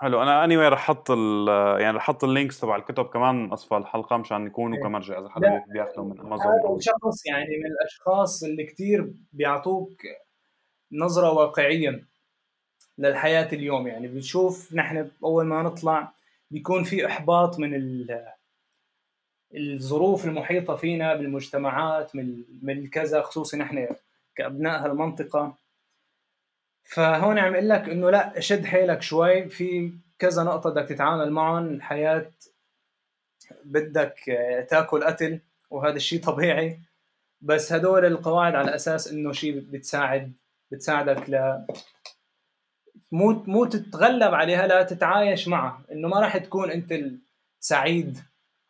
حلو. 0.00 0.22
أنا 0.22 0.44
اني 0.44 0.56
anyway 0.56 0.72
رح 0.72 0.78
أحط 0.78 1.10
يعني 1.80 1.96
رح 1.96 2.02
أحط 2.02 2.24
اللينكس 2.24 2.60
تبع 2.60 2.76
الكتب 2.76 3.04
كمان 3.04 3.52
أسفل 3.52 3.76
الحلقة 3.76 4.16
مشان 4.16 4.46
يكونوا 4.46 4.76
إيه. 4.76 4.82
كمرجع 4.82 5.18
اذا 5.18 5.28
حدا 5.28 5.64
بياخذوا 5.68 6.04
من 6.04 6.20
امازون 6.20 6.46
هذا 6.46 6.78
شخص 6.80 7.26
يعني 7.26 7.58
من 7.58 7.66
الأشخاص 7.66 8.42
اللي 8.42 8.64
كثير 8.64 9.12
بيعطوك 9.32 10.02
نظرة 10.92 11.32
واقعيه 11.32 12.04
للحياة 12.98 13.48
اليوم. 13.52 13.86
يعني 13.86 14.08
بنشوف 14.08 14.74
نحن 14.74 15.10
أول 15.24 15.46
ما 15.46 15.62
نطلع 15.62 16.12
بيكون 16.50 16.84
في 16.84 17.06
إحباط 17.06 17.58
من 17.58 18.06
الظروف 19.54 20.24
المحيطة 20.24 20.76
فينا 20.76 21.14
بالمجتمعات 21.14 22.16
من 22.16 22.42
من 22.62 22.86
كذا 22.86 23.22
خصوصي 23.22 23.56
نحن 23.56 23.88
كأبناء 24.34 24.84
هالمنطقة. 24.84 25.54
فهون 26.90 27.38
عم 27.38 27.54
أقول 27.54 27.68
لك 27.68 27.88
إنه 27.88 28.10
لا 28.10 28.40
شد 28.40 28.64
حيلك 28.64 29.02
شوي. 29.02 29.48
في 29.48 29.92
كذا 30.18 30.42
نقطة 30.42 30.70
بدك 30.70 30.88
تتعامل 30.88 31.30
معهم. 31.30 31.66
الحياة 31.66 32.30
بدك 33.64 34.14
تاكل 34.70 35.04
قتل 35.04 35.40
وهذا 35.70 35.96
الشيء 35.96 36.22
طبيعي. 36.22 36.78
بس 37.40 37.72
هدول 37.72 38.04
القواعد 38.04 38.54
على 38.54 38.74
أساس 38.74 39.12
إنه 39.12 39.32
شيء 39.32 39.60
بتساعد 39.60 40.32
بتساعدك 40.72 41.30
ل 41.30 41.64
مو 43.12 43.32
مو 43.46 43.64
تتغلب 43.64 44.34
عليها 44.34 44.66
لا 44.66 44.82
تتعايش 44.82 45.48
معها. 45.48 45.82
إنه 45.92 46.08
ما 46.08 46.20
راح 46.20 46.36
تكون 46.36 46.70
أنت 46.70 46.92
السعيد 47.60 48.18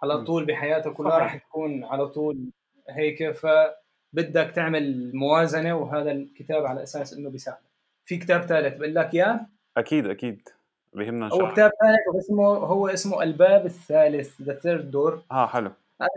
على 0.02 0.24
طول 0.24 0.44
بحياتك 0.44 1.00
ولا 1.00 1.18
راح 1.18 1.36
تكون 1.36 1.84
على 1.84 2.06
طول 2.08 2.50
هيك. 2.88 3.30
فبدك 3.30 4.52
تعمل 4.54 5.16
موازنة 5.16 5.76
وهذا 5.76 6.12
الكتاب 6.12 6.66
على 6.66 6.82
أساس 6.82 7.12
إنه 7.12 7.30
بيساعدك. 7.30 7.69
في 8.04 8.16
كتاب 8.16 8.42
ثالث 8.42 8.76
بقول 8.76 8.94
لك 8.94 9.14
إياه؟ 9.14 9.46
أكيد 9.76 10.06
أكيد. 10.06 10.48
بيهمنا 10.92 11.28
هو 11.28 11.52
كتاب 11.52 11.70
ثالث 11.82 12.24
اسمه 12.24 12.46
هو 12.46 12.88
اسمه 12.88 13.22
الباب 13.22 13.66
الثالث 13.66 14.42
ذا 14.42 14.54
ثيرد 14.54 14.90
دور 14.90 15.22
آه 15.30 15.46
حلو. 15.46 15.70
هذا 16.00 16.10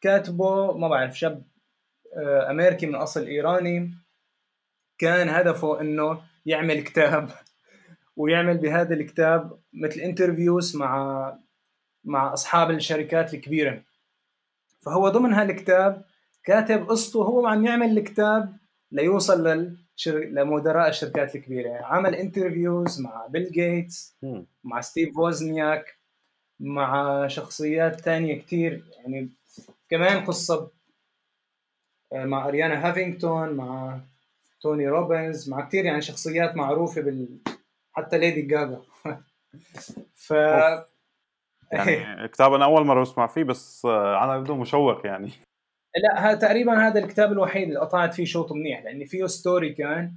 كاتبه 0.00 0.72
ما 0.78 0.88
بعرف 0.88 1.18
شاب 1.18 1.42
آه، 2.16 2.50
أمريكي 2.50 2.86
من 2.86 2.94
أصل 2.94 3.26
إيراني. 3.26 3.90
كان 4.98 5.28
هدفه 5.28 5.80
إنه 5.80 6.20
يعمل 6.46 6.80
كتاب 6.80 7.30
ويعمل 8.16 8.58
بهذا 8.58 8.94
الكتاب 8.94 9.58
مثل 9.72 10.00
interviews 10.00 10.76
مع 10.76 11.32
مع 12.04 12.32
أصحاب 12.32 12.70
الشركات 12.70 13.34
الكبيرة. 13.34 13.82
فهو 14.80 15.08
ضمن 15.08 15.32
هالكتاب 15.32 16.02
كاتب 16.44 16.88
قصته 16.88 17.22
هو 17.22 17.46
عم 17.46 17.64
يعمل 17.64 17.98
الكتاب 17.98 18.56
ليوصل 18.92 19.46
للشر... 19.46 20.18
لمدراء 20.18 20.88
الشركات 20.88 21.36
الكبيرة. 21.36 21.82
عمل 21.82 22.14
interviews 22.14 23.00
مع 23.00 23.26
بيل 23.26 23.52
جيتس 23.52 24.16
مع 24.64 24.80
ستيف 24.80 25.18
ووزنياك 25.18 25.98
مع 26.60 27.26
شخصيات 27.26 28.00
تانية 28.00 28.38
كتير. 28.38 28.84
يعني 28.96 29.28
كمان 29.90 30.24
قصة 30.24 30.70
آه، 32.12 32.24
مع 32.24 32.48
أريانا 32.48 32.88
هافينغتون 32.88 33.50
مع 33.50 34.00
توني 34.60 34.88
روبنز 34.88 35.50
مع 35.50 35.60
كتير 35.60 35.84
يعني 35.84 36.00
شخصيات 36.00 36.56
معروفة 36.56 37.00
بال 37.00 37.38
حتى 37.92 38.18
ليدي 38.18 38.42
جاجا 38.42 38.80
ف 40.26 40.30
يعني 41.72 42.28
كتاب 42.32 42.52
أنا 42.54 42.64
أول 42.64 42.86
مرة 42.86 43.00
بسمع 43.00 43.26
فيه 43.26 43.44
بس 43.44 43.84
آه، 43.84 44.24
أنا 44.24 44.38
بدون 44.38 44.58
مشوق 44.58 45.06
يعني. 45.06 45.30
لا 45.96 46.30
هذا 46.30 46.38
تقريبا 46.38 46.86
هذا 46.88 47.00
الكتاب 47.00 47.32
الوحيد 47.32 47.68
اللي 47.68 47.80
قطعت 47.80 48.14
فيه 48.14 48.24
شوط 48.24 48.52
منيح 48.52 48.82
لأن 48.84 49.04
فيه 49.04 49.26
story 49.26 49.72
كان 49.72 50.14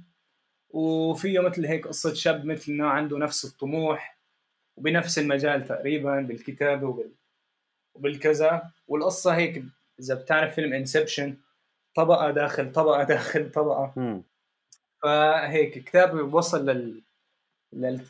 وفيه 0.70 1.40
مثل 1.40 1.66
هيك 1.66 1.86
قصة 1.88 2.14
شاب 2.14 2.44
مثلنا 2.44 2.90
عنده 2.90 3.18
نفس 3.18 3.44
الطموح 3.44 4.18
وبنفس 4.76 5.18
المجال 5.18 5.64
تقريبا 5.64 6.20
بالكتابة 6.20 6.88
وبال 6.88 7.12
وبالكذا 7.94 8.70
والقصة 8.88 9.36
هيك 9.36 9.64
إذا 10.00 10.14
بتعرف 10.14 10.54
فيلم 10.54 10.72
Inception 10.72 11.36
طبقة 11.94 12.30
داخل 12.30 12.72
طبقة 12.72 13.02
داخل 13.14 13.50
طبقة. 13.50 13.92
م. 13.96 14.22
فهيك 15.02 15.84
كتاب 15.84 16.34
وصل 16.34 16.66
لل 16.66 17.02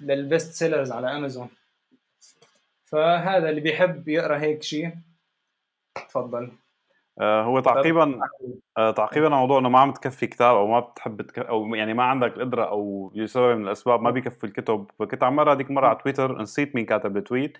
لل 0.01 0.18
best 0.18 0.53
sellers 0.53 0.93
على 0.93 1.17
امازون 1.17 1.49
فهذا 2.85 3.49
اللي 3.51 3.61
بيحب 3.61 4.09
يقرأ 4.09 4.39
هيك 4.39 4.63
شيء 4.63 4.95
تفضل. 5.95 6.53
هو 7.23 7.61
تعقيبا 7.61 8.21
آه 8.79 8.91
تعقيبا 8.91 9.27
على 9.27 9.37
موضوع 9.37 9.59
أنه 9.59 9.69
ما 9.69 9.79
عم 9.79 9.93
تكفي 9.93 10.27
كتاب 10.27 10.57
أو 10.57 10.67
ما 10.67 10.81
بتحب 10.81 11.23
تك... 11.23 11.39
أو 11.39 11.75
يعني 11.75 11.95
ما 11.95 12.03
عندك 12.03 12.37
القدرة 12.37 12.65
أو 12.65 13.13
لسبب 13.15 13.57
من 13.57 13.65
الأسباب 13.65 14.03
ما 14.03 14.11
بيكفي 14.11 14.45
الكتب. 14.45 14.87
فكنت 14.99 15.23
عم 15.23 15.41
اقرا 15.41 15.55
هذيك 15.55 15.71
مرة 15.71 15.87
على 15.87 15.99
تويتر 16.03 16.43
نسيت 16.43 16.75
مين 16.75 16.85
كاتب 16.87 17.17
التويت 17.17 17.59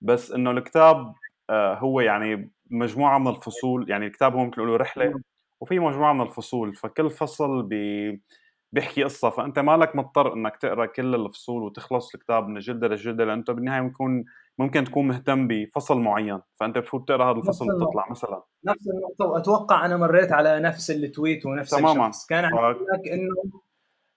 بس 0.00 0.32
إنه 0.32 0.50
الكتاب 0.50 1.14
آه 1.50 1.74
هو 1.74 2.00
يعني 2.00 2.50
مجموعة 2.70 3.18
من 3.18 3.28
الفصول 3.28 3.90
يعني 3.90 4.06
الكتاب 4.06 4.34
هو 4.36 4.44
مثل 4.44 4.62
رحلة 4.62 5.20
وفي 5.60 5.78
مجموعة 5.78 6.12
من 6.12 6.20
الفصول. 6.20 6.74
فكل 6.74 7.10
فصل 7.10 7.62
بي 7.62 8.20
بيحكي 8.72 9.04
قصة. 9.04 9.30
فأنت 9.30 9.58
مالك 9.58 9.96
مضطر 9.96 10.32
إنك 10.32 10.56
تقرأ 10.56 10.86
كل 10.86 11.14
الفصول 11.14 11.62
وتخلص 11.62 12.14
الكتاب 12.14 12.48
من 12.48 12.58
جلدة 12.60 12.88
لجلدة 12.88 13.24
لأنه 13.24 13.44
بالنهاية 13.48 13.82
بيكون 13.82 14.24
ممكن 14.58 14.84
تكون 14.84 15.08
مهتم 15.08 15.48
بفصل 15.48 16.00
معين. 16.00 16.40
فأنت 16.60 16.78
بتفوت 16.78 17.08
تقرأ 17.08 17.32
هذا 17.32 17.38
الفصل 17.38 17.66
وتطلع 17.70 18.06
مثلا. 18.10 18.42
نفس 18.64 18.88
النقطة 18.88 19.24
وأتوقع 19.24 19.86
أنا 19.86 19.96
مريت 19.96 20.32
على 20.32 20.60
نفس 20.60 20.90
ال 20.90 20.99
tweet 20.99 21.46
ونفس 21.46 21.70
تماما. 21.70 22.08
الشخص 22.08 22.26
كان 22.26 22.44
عندك. 22.44 23.08
إنه 23.08 23.60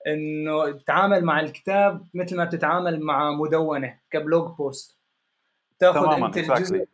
إنه 0.08 0.72
تتعامل 0.72 1.24
مع 1.24 1.40
الكتاب 1.40 2.08
مثل 2.14 2.38
ما 2.38 2.46
بتتعامل 2.46 3.00
مع 3.02 3.32
مدونة 3.32 4.00
ك 4.12 4.21
blog 4.21 4.56
post. 4.58 4.98
تاخذ 5.80 6.24
أنت 6.24 6.38
الجزء 6.38 6.86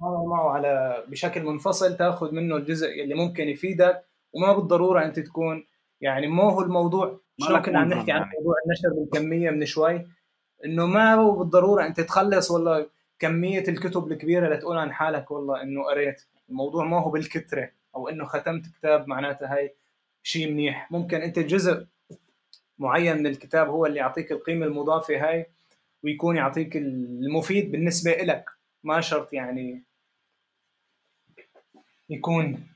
معه 0.00 0.50
على 0.50 1.04
بشكل 1.08 1.44
منفصل 1.44 1.96
تاخذ 1.96 2.34
منه 2.34 2.56
الجزء 2.56 3.02
اللي 3.02 3.14
ممكن 3.14 3.48
يفيدك 3.48 4.04
وما 4.32 4.52
بالضرورة 4.52 5.04
أنت 5.04 5.20
تكون 5.20 5.66
يعني 6.00 6.26
مو 6.26 6.48
هو 6.48 6.62
الموضوع. 6.62 7.20
شلون 7.38 7.62
كنا 7.62 7.78
عم 7.78 7.88
نحكي 7.88 8.12
عن 8.12 8.20
يعني. 8.20 8.32
موضوع 8.38 8.54
النشر 8.66 8.88
بالكمية 9.00 9.50
من 9.50 9.66
شوي؟ 9.66 10.06
إنه 10.64 10.86
ما 10.86 11.14
هو 11.14 11.32
بالضرورة 11.32 11.86
أنت 11.86 12.00
تخلص 12.00 12.50
والله 12.50 12.86
كمية 13.18 13.64
الكتب 13.68 14.12
الكبيرة 14.12 14.54
لتقول 14.54 14.78
عن 14.78 14.92
حالك 14.92 15.30
والله 15.30 15.62
إنه 15.62 15.84
قريت. 15.84 16.22
الموضوع 16.48 16.84
ما 16.84 17.00
هو 17.00 17.10
بالكترة 17.10 17.70
أو 17.94 18.08
إنه 18.08 18.24
ختمت 18.24 18.66
كتاب 18.66 19.08
معناتها 19.08 19.54
هاي 19.54 19.74
شيء 20.22 20.52
منيح. 20.52 20.92
ممكن 20.92 21.16
أنت 21.16 21.38
جزء 21.38 21.86
معين 22.78 23.16
من 23.16 23.26
الكتاب 23.26 23.68
هو 23.68 23.86
اللي 23.86 23.98
يعطيك 23.98 24.32
القيمة 24.32 24.66
المضافة 24.66 25.28
هاي 25.28 25.46
ويكون 26.02 26.36
يعطيك 26.36 26.76
المفيد 26.76 27.72
بالنسبة 27.72 28.12
لك 28.12 28.44
ما 28.84 29.00
شرط 29.00 29.32
يعني 29.32 29.82
يكون 32.10 32.66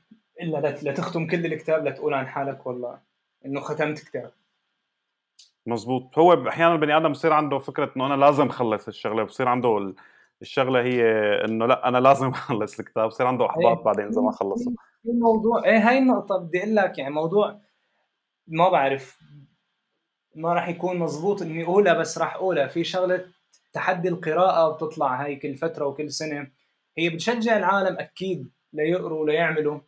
إلا 0.41 0.77
لتختم 0.81 1.27
كل 1.27 1.45
الكتاب 1.45 1.87
لتقول 1.87 2.13
عن 2.13 2.27
حالك 2.27 2.67
والله 2.67 2.99
إنه 3.45 3.59
ختمت 3.59 3.99
كتاب. 3.99 4.31
مزبوط. 5.65 6.19
هو 6.19 6.47
أحيانا 6.47 6.73
البني 6.73 6.97
آدم 6.97 7.11
بصير 7.11 7.33
عنده 7.33 7.59
فكرة 7.59 7.91
إنه 7.95 8.05
أنا 8.05 8.13
لازم 8.13 8.47
أخلص 8.47 8.87
الشغلة 8.87 9.23
بصير 9.23 9.47
عنده 9.47 9.93
الشغلة 10.41 10.81
هي 10.81 11.03
إنه 11.45 11.65
لأ 11.65 11.87
أنا 11.87 11.97
لازم 11.97 12.29
أخلص 12.39 12.79
الكتاب 12.79 13.07
بصير 13.07 13.27
عنده 13.27 13.45
أحباط 13.45 13.77
إيه. 13.77 13.83
بعدين 13.83 14.05
إذا 14.05 14.21
ما 14.21 14.31
خلصه 14.31 14.73
الموضوع 15.05 15.65
إيه 15.65 15.89
هاي 15.89 15.97
النقطة 15.97 16.37
بدي 16.37 16.59
أقول 16.59 16.75
لك 16.75 16.97
يعني 16.97 17.13
موضوع 17.13 17.59
ما 18.47 18.69
بعرف 18.69 19.19
ما 20.35 20.53
راح 20.53 20.69
يكون 20.69 20.97
مزبوط 20.99 21.41
إني 21.41 21.63
أقولها 21.63 21.93
بس 21.93 22.17
راح 22.17 22.35
أقولها. 22.35 22.67
في 22.67 22.83
شغلة 22.83 23.25
تحدي 23.73 24.09
القراءة 24.09 24.73
بتطلع 24.73 25.23
هاي 25.23 25.35
كل 25.35 25.55
فترة 25.55 25.85
وكل 25.85 26.11
سنة. 26.11 26.51
هي 26.97 27.09
بتشجع 27.09 27.57
العالم 27.57 27.99
أكيد 27.99 28.51
ليقروا 28.73 29.21
وليعملوا. 29.21 29.79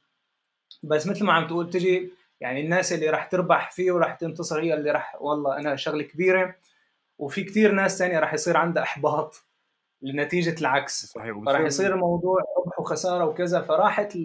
بس 0.83 1.07
مثل 1.07 1.25
ما 1.25 1.33
عم 1.33 1.47
تقول 1.47 1.69
تجي 1.69 2.11
يعني 2.41 2.61
الناس 2.61 2.93
اللي 2.93 3.09
راح 3.09 3.25
تربح 3.25 3.71
فيه 3.71 3.91
وراح 3.91 4.15
تنتصر 4.15 4.61
هي 4.61 4.73
اللي 4.73 4.91
راح 4.91 5.21
والله 5.21 5.57
أنا 5.57 5.75
شغلة 5.75 6.03
كبيرة. 6.03 6.55
وفي 7.17 7.43
كتير 7.43 7.71
ناس 7.71 7.99
ثانية 7.99 8.19
راح 8.19 8.33
يصير 8.33 8.57
عندها 8.57 8.83
أحباط. 8.83 9.43
لنتيجة 10.03 10.55
العكس. 10.61 11.05
صحيح 11.05 11.37
فراح 11.45 11.61
يصير 11.61 11.93
الموضوع 11.93 12.39
ربح 12.57 12.79
وخسارة 12.79 13.25
وكذا 13.25 13.61
فراحت 13.61 14.17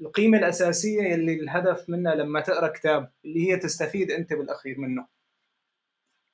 القيمة 0.00 0.38
الأساسية 0.38 1.14
اللي 1.14 1.34
الهدف 1.34 1.90
منها 1.90 2.14
لما 2.14 2.40
تقرأ 2.40 2.68
كتاب 2.68 3.12
اللي 3.24 3.50
هي 3.50 3.56
تستفيد 3.56 4.10
أنت 4.10 4.32
بالأخير 4.32 4.78
منه. 4.78 5.06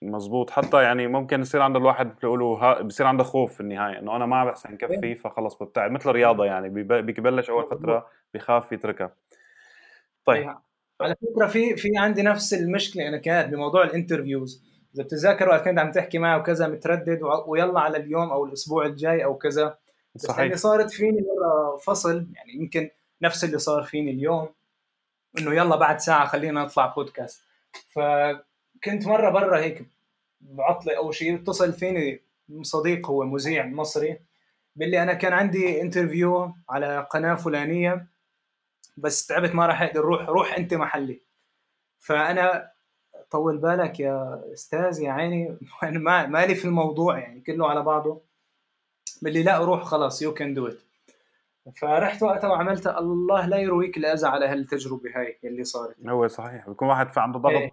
مزبوط 0.03 0.51
حتى 0.51 0.83
يعني 0.83 1.07
ممكن 1.07 1.41
يصير 1.41 1.63
عند 1.63 1.77
الواحد 1.77 2.17
بيقولوا 2.21 2.59
ها 2.59 2.83
بصير 2.83 3.07
عنده 3.07 3.25
خوف 3.25 3.55
في 3.55 3.61
النهاية 3.61 3.99
إنه 3.99 4.17
أنا 4.17 4.27
ما 4.27 4.45
بحسن 4.45 4.77
كفي 4.77 5.05
إيه. 5.05 5.15
فخلص 5.15 5.63
ببتعد 5.63 5.91
مثل 5.91 6.11
الرياضة 6.11 6.45
يعني 6.45 6.69
بيبلش 7.03 7.51
أول 7.51 7.67
فترة 7.67 8.07
بخاف 8.35 8.73
يتركها. 8.73 9.15
طيب. 10.25 10.43
إيه. 10.43 10.63
على 11.01 11.15
فكرة 11.15 11.47
في 11.47 11.77
في 11.77 11.89
عندي 11.97 12.23
نفس 12.23 12.55
المشكلة 12.55 13.09
أنا 13.09 13.17
كانت 13.17 13.55
بموضوع 13.55 13.85
ال 13.85 13.92
interviews. 13.92 14.72
إذا 14.95 15.05
بتتذكر 15.05 15.49
وقت 15.49 15.65
كنت 15.65 15.79
عم 15.79 15.91
تحكي 15.91 16.19
معي 16.19 16.41
وكذا 16.41 16.67
متردد 16.67 17.21
ويلا 17.47 17.81
على 17.81 17.97
اليوم 17.97 18.31
أو 18.31 18.45
الأسبوع 18.45 18.87
الجاي 18.87 19.25
أو 19.25 19.39
كذا. 19.39 19.79
بس 20.15 20.27
صحيح. 20.27 20.41
اللي 20.41 20.57
صارت 20.57 20.91
فيني 20.91 21.21
مرة 21.21 21.77
فصل 21.77 22.27
يعني 22.35 22.53
يمكن 22.55 22.91
نفس 23.23 23.45
اللي 23.45 23.59
صار 23.59 23.83
فيني 23.83 24.11
اليوم 24.11 24.49
إنه 25.39 25.55
يلا 25.55 25.77
بعد 25.77 26.01
ساعة 26.01 26.27
خلينا 26.27 26.65
نطلع 26.65 26.87
بودكاست 26.87 27.43
فكنت 27.89 29.07
مرة 29.07 29.31
برا 29.31 29.59
هيك 29.59 29.87
بعطلة. 30.41 30.97
أو 30.97 31.13
شيء 31.13 31.35
اتصل 31.35 31.73
فيني 31.73 32.21
صديق 32.63 33.11
هو 33.11 33.25
مذيع 33.25 33.67
مصري 33.67 34.19
بقلي 34.77 35.03
أنا 35.03 35.15
كان 35.15 35.33
عندي 35.33 35.81
interview 35.81 36.55
على 36.69 37.07
قناة 37.11 37.35
فلانية 37.35 38.07
بس 38.97 39.27
تعبت 39.27 39.55
ما 39.55 39.67
راح 39.67 39.83
أقدر 39.83 40.01
روح 40.01 40.29
روح 40.29 40.55
أنت 40.55 40.75
محلي. 40.75 41.21
فأنا 41.99 42.72
طول 43.33 43.59
بالك 43.59 44.01
يا 44.01 44.43
أستاذ 44.53 45.01
يا 45.03 45.13
عيني. 45.13 45.59
أنا 45.83 45.99
ما 45.99 46.27
مالي 46.27 46.55
في 46.55 46.65
الموضوع 46.65 47.19
يعني 47.19 47.41
كله 47.41 47.69
على 47.71 47.83
بعضه. 47.83 48.21
بقلي 49.23 49.43
لا 49.43 49.59
روح 49.59 49.83
خلاص 49.83 50.23
you 50.23 50.35
can 50.35 50.55
do 50.55 50.67
it 50.67 50.79
فرحت 51.77 52.23
وقتها 52.23 52.51
وعملت 52.51 52.87
الله 52.87 53.47
لا 53.47 53.57
يرويك 53.57 53.97
الاذى 53.97 54.27
على 54.27 54.47
هالتجربه 54.47 55.11
هاي 55.15 55.39
اللي 55.45 55.65
صارت. 55.65 55.97
هو 56.09 56.29
صحيح. 56.29 56.69
بيكون 56.69 56.89
واحد 56.89 57.13
في 57.13 57.21
عنده 57.21 57.39
ضغط 57.39 57.53
إيه. 57.53 57.71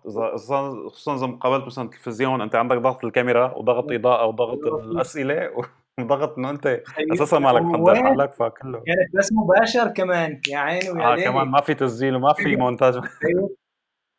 خصوصا 0.88 1.16
إذا 1.16 1.28
مقابلت 1.28 1.66
مثلا 1.66 1.86
التلفزيون 1.86 2.42
أنت 2.42 2.56
عندك 2.56 2.78
ضغط 2.78 3.06
الكاميرا 3.06 3.54
وضغط 3.58 3.92
إضاءة 3.92 4.26
وضغط 4.26 4.60
الأسئلة 4.66 5.50
وضغط 6.00 6.38
إنه 6.38 6.50
أنت 6.50 6.82
أساسا 7.14 7.40
مالك 7.40 7.62
محضر 7.62 7.96
حالك 8.04 8.32
فكله. 8.32 8.80
كانت 8.80 9.16
بس 9.18 9.30
مباشر 9.34 9.88
كمان 9.88 10.42
يا 10.50 10.58
عيني 10.58 10.90
ويا 10.90 11.14
آه 11.14 11.16
كمان 11.16 11.48
ما 11.48 11.62
في 11.62 11.74
تسجيل 11.74 12.16
وما 12.16 12.34
في 12.34 12.56
مونتاج. 12.56 12.94
أيوه. 12.96 13.50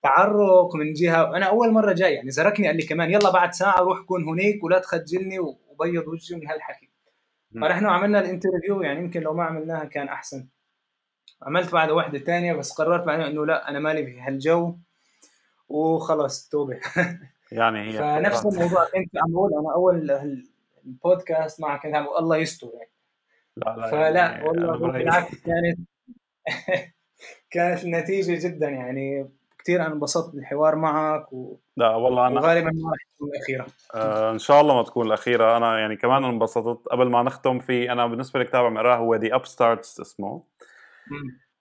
تعرق 0.02 0.76
من 0.76 0.92
جهة. 0.92 1.36
أنا 1.36 1.46
أول 1.46 1.72
مرة 1.72 1.92
جاي 1.92 2.14
يعني 2.14 2.30
زركني 2.30 2.66
قال 2.66 2.76
لي 2.76 2.82
كمان 2.82 3.10
يلا 3.10 3.30
بعد 3.30 3.52
ساعة 3.52 3.80
روح 3.80 4.00
كون 4.00 4.24
هناك 4.24 4.64
ولا 4.64 4.78
تخجلني 4.78 5.38
وبيض 5.38 6.08
وجهي 6.08 6.36
من 6.36 6.46
هالحكي. 6.48 6.90
فرحنا 7.60 7.88
وعملنا 7.88 8.20
الانترفيو 8.20 8.82
يعني 8.82 9.00
يمكن 9.00 9.20
لو 9.20 9.34
ما 9.34 9.44
عملناها 9.44 9.84
كان 9.84 10.08
أحسن. 10.08 10.48
عملت 11.42 11.72
بعد 11.72 11.90
واحدة 11.90 12.18
ثانية 12.18 12.52
بس 12.52 12.72
قررت 12.72 13.04
بعدين 13.04 13.24
إنه 13.26 13.46
لا 13.46 13.68
أنا 13.70 13.78
مالي 13.78 14.06
في 14.06 14.20
هالجو. 14.20 14.76
وخلص 15.68 16.48
توبة. 16.48 16.80
يعني 17.52 17.80
هي 17.80 17.98
فنفس 17.98 18.46
الموضوع 18.46 18.84
كنت 18.84 19.16
عم 19.16 19.32
بقول 19.32 19.50
أنا 19.52 19.74
أول 19.74 20.10
البودكاست 20.86 21.60
معك 21.60 21.82
كنت 21.82 21.94
عم 21.94 22.04
بقول 22.04 22.18
الله 22.18 22.36
يستر 22.36 22.70
يعني. 22.74 22.90
لا 23.56 23.76
لا 23.76 23.90
فلا 23.90 24.20
يعني 24.20 24.48
والله 24.48 24.92
بالعكس 24.92 25.34
كانت 25.34 25.78
كانت 27.50 27.84
النتيجه 27.84 28.48
جدا 28.48 28.68
يعني. 28.68 29.30
كثير 29.70 29.86
أنا 29.86 29.94
انبسطت 29.94 30.34
بالحوار 30.34 30.76
معك 30.76 31.32
و... 31.32 31.56
لا 31.76 31.94
والله 31.94 32.26
أنا 32.26 32.40
وغالبا 32.40 32.70
ما 32.74 32.92
رح 32.92 33.06
تكون 33.16 33.28
الأخيرة. 33.28 33.66
آه 33.94 34.32
إن 34.32 34.38
شاء 34.38 34.60
الله 34.60 34.74
ما 34.74 34.82
تكون 34.82 35.06
الأخيرة. 35.06 35.56
أنا 35.56 35.78
يعني 35.78 35.96
كمان 35.96 36.24
انبسطت. 36.24 36.88
قبل 36.88 37.10
ما 37.10 37.22
نختم 37.22 37.58
في 37.58 37.92
أنا 37.92 38.06
بالنسبة 38.06 38.40
لكتاب 38.40 38.64
عم 38.64 38.76
اقراه 38.76 38.96
هو 38.96 39.14
The 39.14 39.34
Upstarts 39.34 40.00
اسمه 40.00 40.42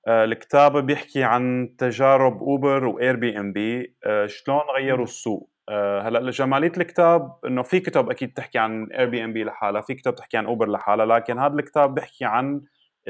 آه 0.08 0.24
الكتاب 0.26 0.78
بيحكي 0.86 1.24
عن 1.24 1.76
تجارب 1.78 2.42
Uber 2.42 2.77
و 2.77 2.86
Airbnb 2.86 3.96
آه 4.06 4.26
شلون 4.26 4.62
غيروا 4.76 5.04
السوق. 5.04 5.50
آه 5.70 6.02
هلأ 6.02 6.32
جماليه 6.32 6.72
الكتاب 6.78 7.36
إنه 7.46 7.62
في 7.62 7.80
كتب 7.80 8.10
أكيد 8.10 8.34
تحكي 8.34 8.58
عن 8.58 8.92
Airbnb 8.92 9.44
لحالها 9.44 9.82
في 9.82 9.94
كتب 9.94 10.16
تحكي 10.16 10.38
عن 10.38 10.46
Uber 10.46 10.70
لحالها 10.70 11.06
لكن 11.06 11.40
هذا 11.40 11.54
الكتاب 11.54 11.96
بيحكي 11.96 12.26
عن 12.26 12.62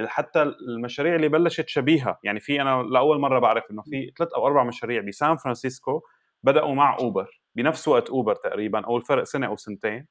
حتى 0.05 0.41
المشاريع 0.43 1.15
اللي 1.15 1.27
بلشت 1.29 1.69
شبيهة. 1.69 2.19
يعني 2.23 2.39
في 2.39 2.61
أنا 2.61 2.83
لأول 2.83 3.19
مرة 3.19 3.39
بعرف 3.39 3.63
إنه 3.71 3.81
في 3.81 4.11
ثلاث 4.17 4.33
أو 4.33 4.47
أربع 4.47 4.63
مشاريع 4.63 5.01
بسان 5.01 5.37
فرانسيسكو 5.37 6.01
بدأوا 6.43 6.75
مع 6.75 6.97
Uber. 6.99 7.41
بنفس 7.55 7.87
وقت 7.87 8.09
Uber 8.09 8.35
تقريبا 8.35 8.85
أو 8.85 8.97
الفرق 8.97 9.23
سنة 9.23 9.47
أو 9.47 9.55
سنتين. 9.55 10.07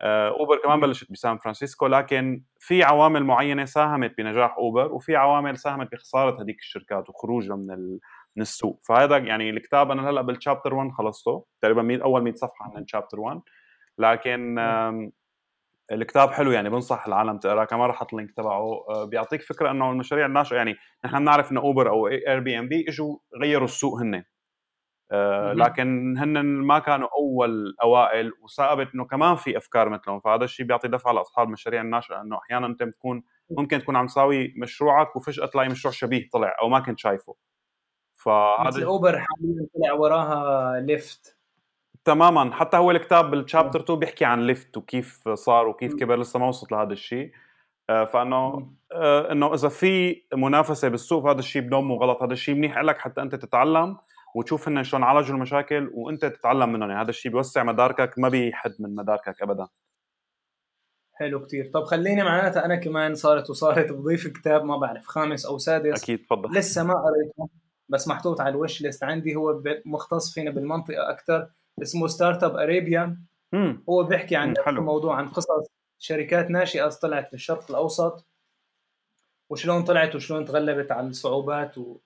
آه، 0.00 0.28
Uber 0.28 0.58
كمان 0.64 0.80
بلشت 0.80 1.12
بسان 1.12 1.38
فرانسيسكو 1.38 1.86
لكن 1.86 2.42
في 2.60 2.82
عوامل 2.84 3.24
معينة 3.24 3.64
ساهمت 3.64 4.14
بنجاح 4.18 4.56
Uber 4.58 4.92
وفي 4.92 5.16
عوامل 5.16 5.58
ساهمت 5.58 5.92
بخسارة 5.92 6.42
هذيك 6.42 6.58
الشركات 6.58 7.08
وخروجها 7.10 7.56
من 7.56 7.98
من 8.36 8.42
السوق. 8.42 8.80
فهذا 8.88 9.16
يعني 9.18 9.50
الكتاب 9.50 9.90
أنا 9.90 10.10
هلأ 10.10 10.22
بال 10.22 10.34
chapter 10.34 10.74
1 10.74 10.90
خلصته 10.92 11.44
تقريبا 11.62 12.02
أول 12.04 12.22
100 12.22 12.34
صفحة 12.34 12.72
من 12.76 12.86
chapter 12.86 13.20
1 13.20 13.40
لكن 13.98 14.58
الكتاب 15.92 16.30
حلو 16.30 16.52
يعني 16.52 16.70
بنصح 16.70 17.06
العالم 17.06 17.38
تقراه. 17.38 17.64
كمان 17.64 17.86
راح 17.86 17.96
أحط 17.96 18.14
ال 18.14 18.17
link 18.17 18.30
تبعه. 18.36 18.84
آه، 18.88 19.04
بيعطيك 19.04 19.42
فكرة 19.42 19.70
إنه 19.70 19.90
المشاريع 19.90 20.26
الناشئة 20.26 20.56
يعني 20.56 20.76
نحن 21.04 21.18
بنعرف 21.18 21.52
إنه 21.52 21.60
Uber 21.60 21.90
أو 21.90 22.08
Airbnb 22.08 22.84
إجوا 22.88 23.16
غيروا 23.42 23.64
السوق 23.64 24.00
هن 24.00 24.24
آه، 25.12 25.52
لكن 25.52 26.18
هن 26.18 26.44
ما 26.44 26.78
كانوا 26.78 27.08
أول 27.18 27.76
أوائل 27.82 28.32
وثابت 28.42 28.88
إنه 28.94 29.04
كمان 29.04 29.36
في 29.36 29.56
أفكار 29.56 29.88
مثلهم. 29.88 30.20
فهذا 30.20 30.44
الشيء 30.44 30.66
بيعطي 30.66 30.88
دفعة 30.88 31.12
لأصحاب 31.12 31.46
المشاريع 31.46 31.80
الناشئة 31.80 32.20
إنه 32.20 32.38
أحيانا 32.38 32.66
أنت 32.66 32.82
بتكون 32.82 33.22
ممكن 33.50 33.78
تكون 33.78 33.96
عم 33.96 34.06
تساوي 34.06 34.54
مشروعك 34.56 35.16
وفجأة 35.16 35.46
تلاقي 35.46 35.68
مشروع 35.68 35.92
شبيه 35.94 36.28
طلع 36.32 36.56
أو 36.62 36.68
ما 36.68 36.80
كنت 36.80 36.98
شايفه. 36.98 37.36
فهذا 38.16 38.84
Uber 38.86 39.18
حاليا 39.18 39.66
طلع 39.74 39.92
وراها 39.92 40.80
Lyft 40.80 41.37
تماما. 42.04 42.54
حتى 42.54 42.76
هو 42.76 42.90
الكتاب 42.90 43.30
بال 43.30 43.41
chapter 43.41 43.80
2 43.80 43.98
بيحكي 43.98 44.24
عن 44.24 44.46
Lyft 44.46 44.76
وكيف 44.76 45.28
صار 45.28 45.68
وكيف 45.68 45.94
كبر 45.94 46.20
لسه 46.20 46.38
ما 46.38 46.48
وصلت 46.48 46.72
لهذا 46.72 46.92
الشيء. 46.92 47.32
آه، 47.90 48.04
فإنه 48.04 48.70
آه، 48.92 49.32
إنه 49.32 49.54
إذا 49.54 49.68
في 49.68 50.22
منافسة 50.34 50.88
بالسوق 50.88 51.24
فهذا 51.24 51.38
الشيء 51.38 51.62
أبدا 51.62 51.81
مو 51.81 51.94
غلط. 51.94 52.22
هذا 52.22 52.32
الشيء 52.32 52.54
منيح 52.54 52.78
لك 52.78 52.98
حتى 52.98 53.22
أنت 53.22 53.34
تتعلم 53.34 53.96
وتشوف 54.34 54.68
هن 54.68 54.84
شلون 54.84 55.02
عالجوا 55.02 55.34
المشاكل 55.34 55.90
وأنت 55.94 56.24
تتعلم 56.24 56.72
منهم. 56.72 56.90
يعني 56.90 57.02
هذا 57.02 57.10
الشيء 57.10 57.32
بيوسع 57.32 57.62
مداركك 57.62 58.18
ما 58.18 58.28
بيحد 58.28 58.74
من 58.78 58.94
مداركك 58.94 59.42
ابدا. 59.42 59.68
حلو 61.14 61.46
كتير. 61.46 61.70
طب 61.74 61.84
خليني 61.84 62.22
معناتها 62.22 62.64
أنا 62.64 62.76
كمان 62.76 63.14
صارت 63.14 63.50
وصارت 63.50 63.92
بضيف 63.92 64.26
كتاب 64.26 64.64
ما 64.64 64.76
بعرف 64.76 65.06
خامس 65.06 65.46
أو 65.46 65.58
سادس. 65.58 66.02
أكيد 66.02 66.18
تفضل. 66.18 66.58
لسه 66.58 66.84
ما 66.84 66.94
قريته 66.94 67.48
بس 67.88 68.08
محطوط 68.08 68.40
على 68.40 68.50
ال 68.50 68.56
wish 68.56 68.82
list 68.82 69.04
عندي. 69.04 69.34
هو 69.34 69.62
مختص 69.86 70.34
فينا 70.34 70.50
بالمنطقة 70.50 71.10
أكثر 71.10 71.48
اسمه 71.82 72.06
Startup 72.06 72.56
Arabia 72.56 73.16
هو 73.88 74.02
بيحكي 74.02 74.36
عن 74.36 74.54
حلو. 74.64 74.82
موضوع 74.82 75.16
عن 75.16 75.28
قصص 75.28 75.70
شركات 75.98 76.50
ناشئة 76.50 76.88
طلعت 76.88 77.32
بالشرق 77.32 77.70
الأوسط. 77.70 78.24
وشلون 79.50 79.84
طلعت 79.84 80.14
وشلون 80.14 80.44
تغلبت 80.44 80.92
على 80.92 81.06
الصعوبات 81.06 81.78
و... 81.78 81.96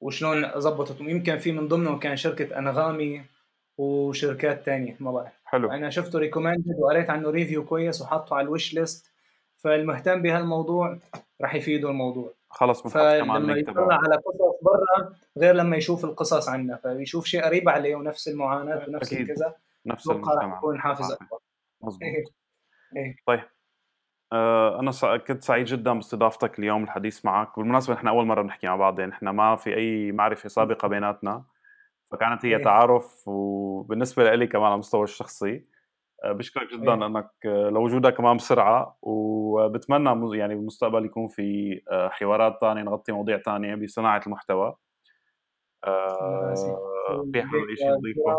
وشلون 0.00 0.60
ظبطت. 0.60 1.00
يمكن 1.00 1.38
في 1.38 1.52
من 1.52 1.68
ضمنهم 1.68 1.98
كان 1.98 2.16
شركة 2.16 2.58
أنغامي 2.58 3.24
وشركات 3.78 4.66
تانية 4.66 4.96
ما 5.00 5.12
بعرف. 5.12 5.32
حلو. 5.44 5.70
أنا 5.70 5.90
شفته 5.90 6.18
recommended 6.18 6.76
وقريت 6.78 7.10
عنه 7.10 7.30
review 7.30 7.64
كويس 7.64 8.02
وحطه 8.02 8.36
على 8.36 8.44
ال 8.44 8.50
wish 8.50 8.74
list 8.74 9.12
فالمهتم 9.56 10.22
بهالموضوع 10.22 10.98
راح 11.40 11.54
يفيده 11.54 11.88
الموضوع. 11.88 12.32
خلص 12.50 12.86
فلما 12.86 13.56
يطلع 13.56 13.94
على 13.94 14.16
قصص 14.16 14.47
برا 14.68 15.14
غير 15.38 15.54
لما 15.54 15.76
يشوف 15.76 16.04
القصص 16.04 16.48
عنا 16.48 16.76
فيشوف 16.76 17.24
شيء 17.26 17.44
قريب 17.44 17.68
عليه 17.68 17.96
ونفس 17.96 18.28
المعاناة 18.28 18.84
ونفس 18.88 19.12
الكذا. 19.12 19.54
نفس 19.86 20.10
المجتمع. 20.10 20.56
يكون 20.56 20.80
حافز 20.80 21.12
أكبر. 21.12 21.38
مظبوط. 21.80 22.02
إيه. 22.02 22.24
إيه. 22.96 23.16
طيب. 23.26 23.40
آه 24.32 24.80
أنا 24.80 25.16
كنت 25.16 25.44
سعيد 25.44 25.66
جدا 25.66 25.92
باستضافتك 25.92 26.58
اليوم 26.58 26.84
الحديث 26.84 27.24
معك. 27.24 27.58
بالمناسبة 27.58 27.94
نحن 27.94 28.08
أول 28.08 28.26
مرة 28.26 28.42
بنحكي 28.42 28.66
مع 28.66 28.76
بعض 28.76 29.00
يعني 29.00 29.12
نحن 29.12 29.28
ما 29.28 29.56
في 29.56 29.76
أي 29.76 30.12
معرفة 30.12 30.48
سابقة 30.48 30.88
بيناتنا. 30.88 31.44
فكانت 32.10 32.44
هي 32.44 32.56
إيه. 32.56 32.64
تعارف 32.64 33.28
وبالنسبة 33.28 34.34
لي 34.34 34.46
كمان 34.46 34.64
على 34.64 34.74
المستوى 34.74 35.04
الشخصي 35.04 35.54
آه، 35.54 35.77
بشكرك 36.24 36.72
جدا 36.72 36.94
أيه. 36.94 37.06
أنك 37.06 37.30
آه، 37.46 37.68
لوجودك 37.70 38.14
كمان 38.14 38.36
بسرعة 38.36 38.98
وبتمنى 39.02 40.38
يعني 40.38 40.54
بالمستقبل 40.54 41.04
يكون 41.04 41.28
في 41.28 41.80
آه، 41.90 42.08
حوارات 42.08 42.58
ثانية 42.60 42.82
نغطي 42.82 43.12
مواضيع 43.12 43.38
ثانية 43.38 43.74
بصناعة 43.74 44.22
المحتوى. 44.26 44.76
في 45.84 47.42
حدا 47.42 47.74
شيء 47.76 47.92
نضيفه 47.92 48.38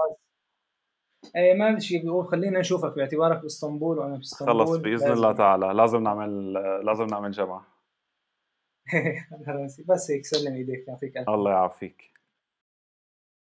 إيه 1.36 1.54
ما 1.54 1.76
في 1.76 1.82
شيء 1.82 2.04
بيقول 2.04 2.26
خلينا 2.26 2.60
نشوفك 2.60 2.96
باعتبارك 2.96 3.42
بإسطنبول 3.42 4.00
وأنا 4.00 4.16
في 4.16 4.22
إسطنبول 4.22 4.66
خلص 4.66 4.78
باذن 4.78 5.12
الله 5.12 5.32
تعالى. 5.32 5.74
لازم 5.74 6.04
نعمل 6.04 6.54
لازم 6.86 7.06
نعمل 7.06 7.32
جمع 7.32 7.62
بس 9.90 10.12
هيك 10.12 10.26
سلم 10.26 10.56
إيديك 10.56 10.88
يعطيك 10.88 11.18
ألف 11.18 11.30
الله 11.30 11.52
يعافيك. 11.52 12.12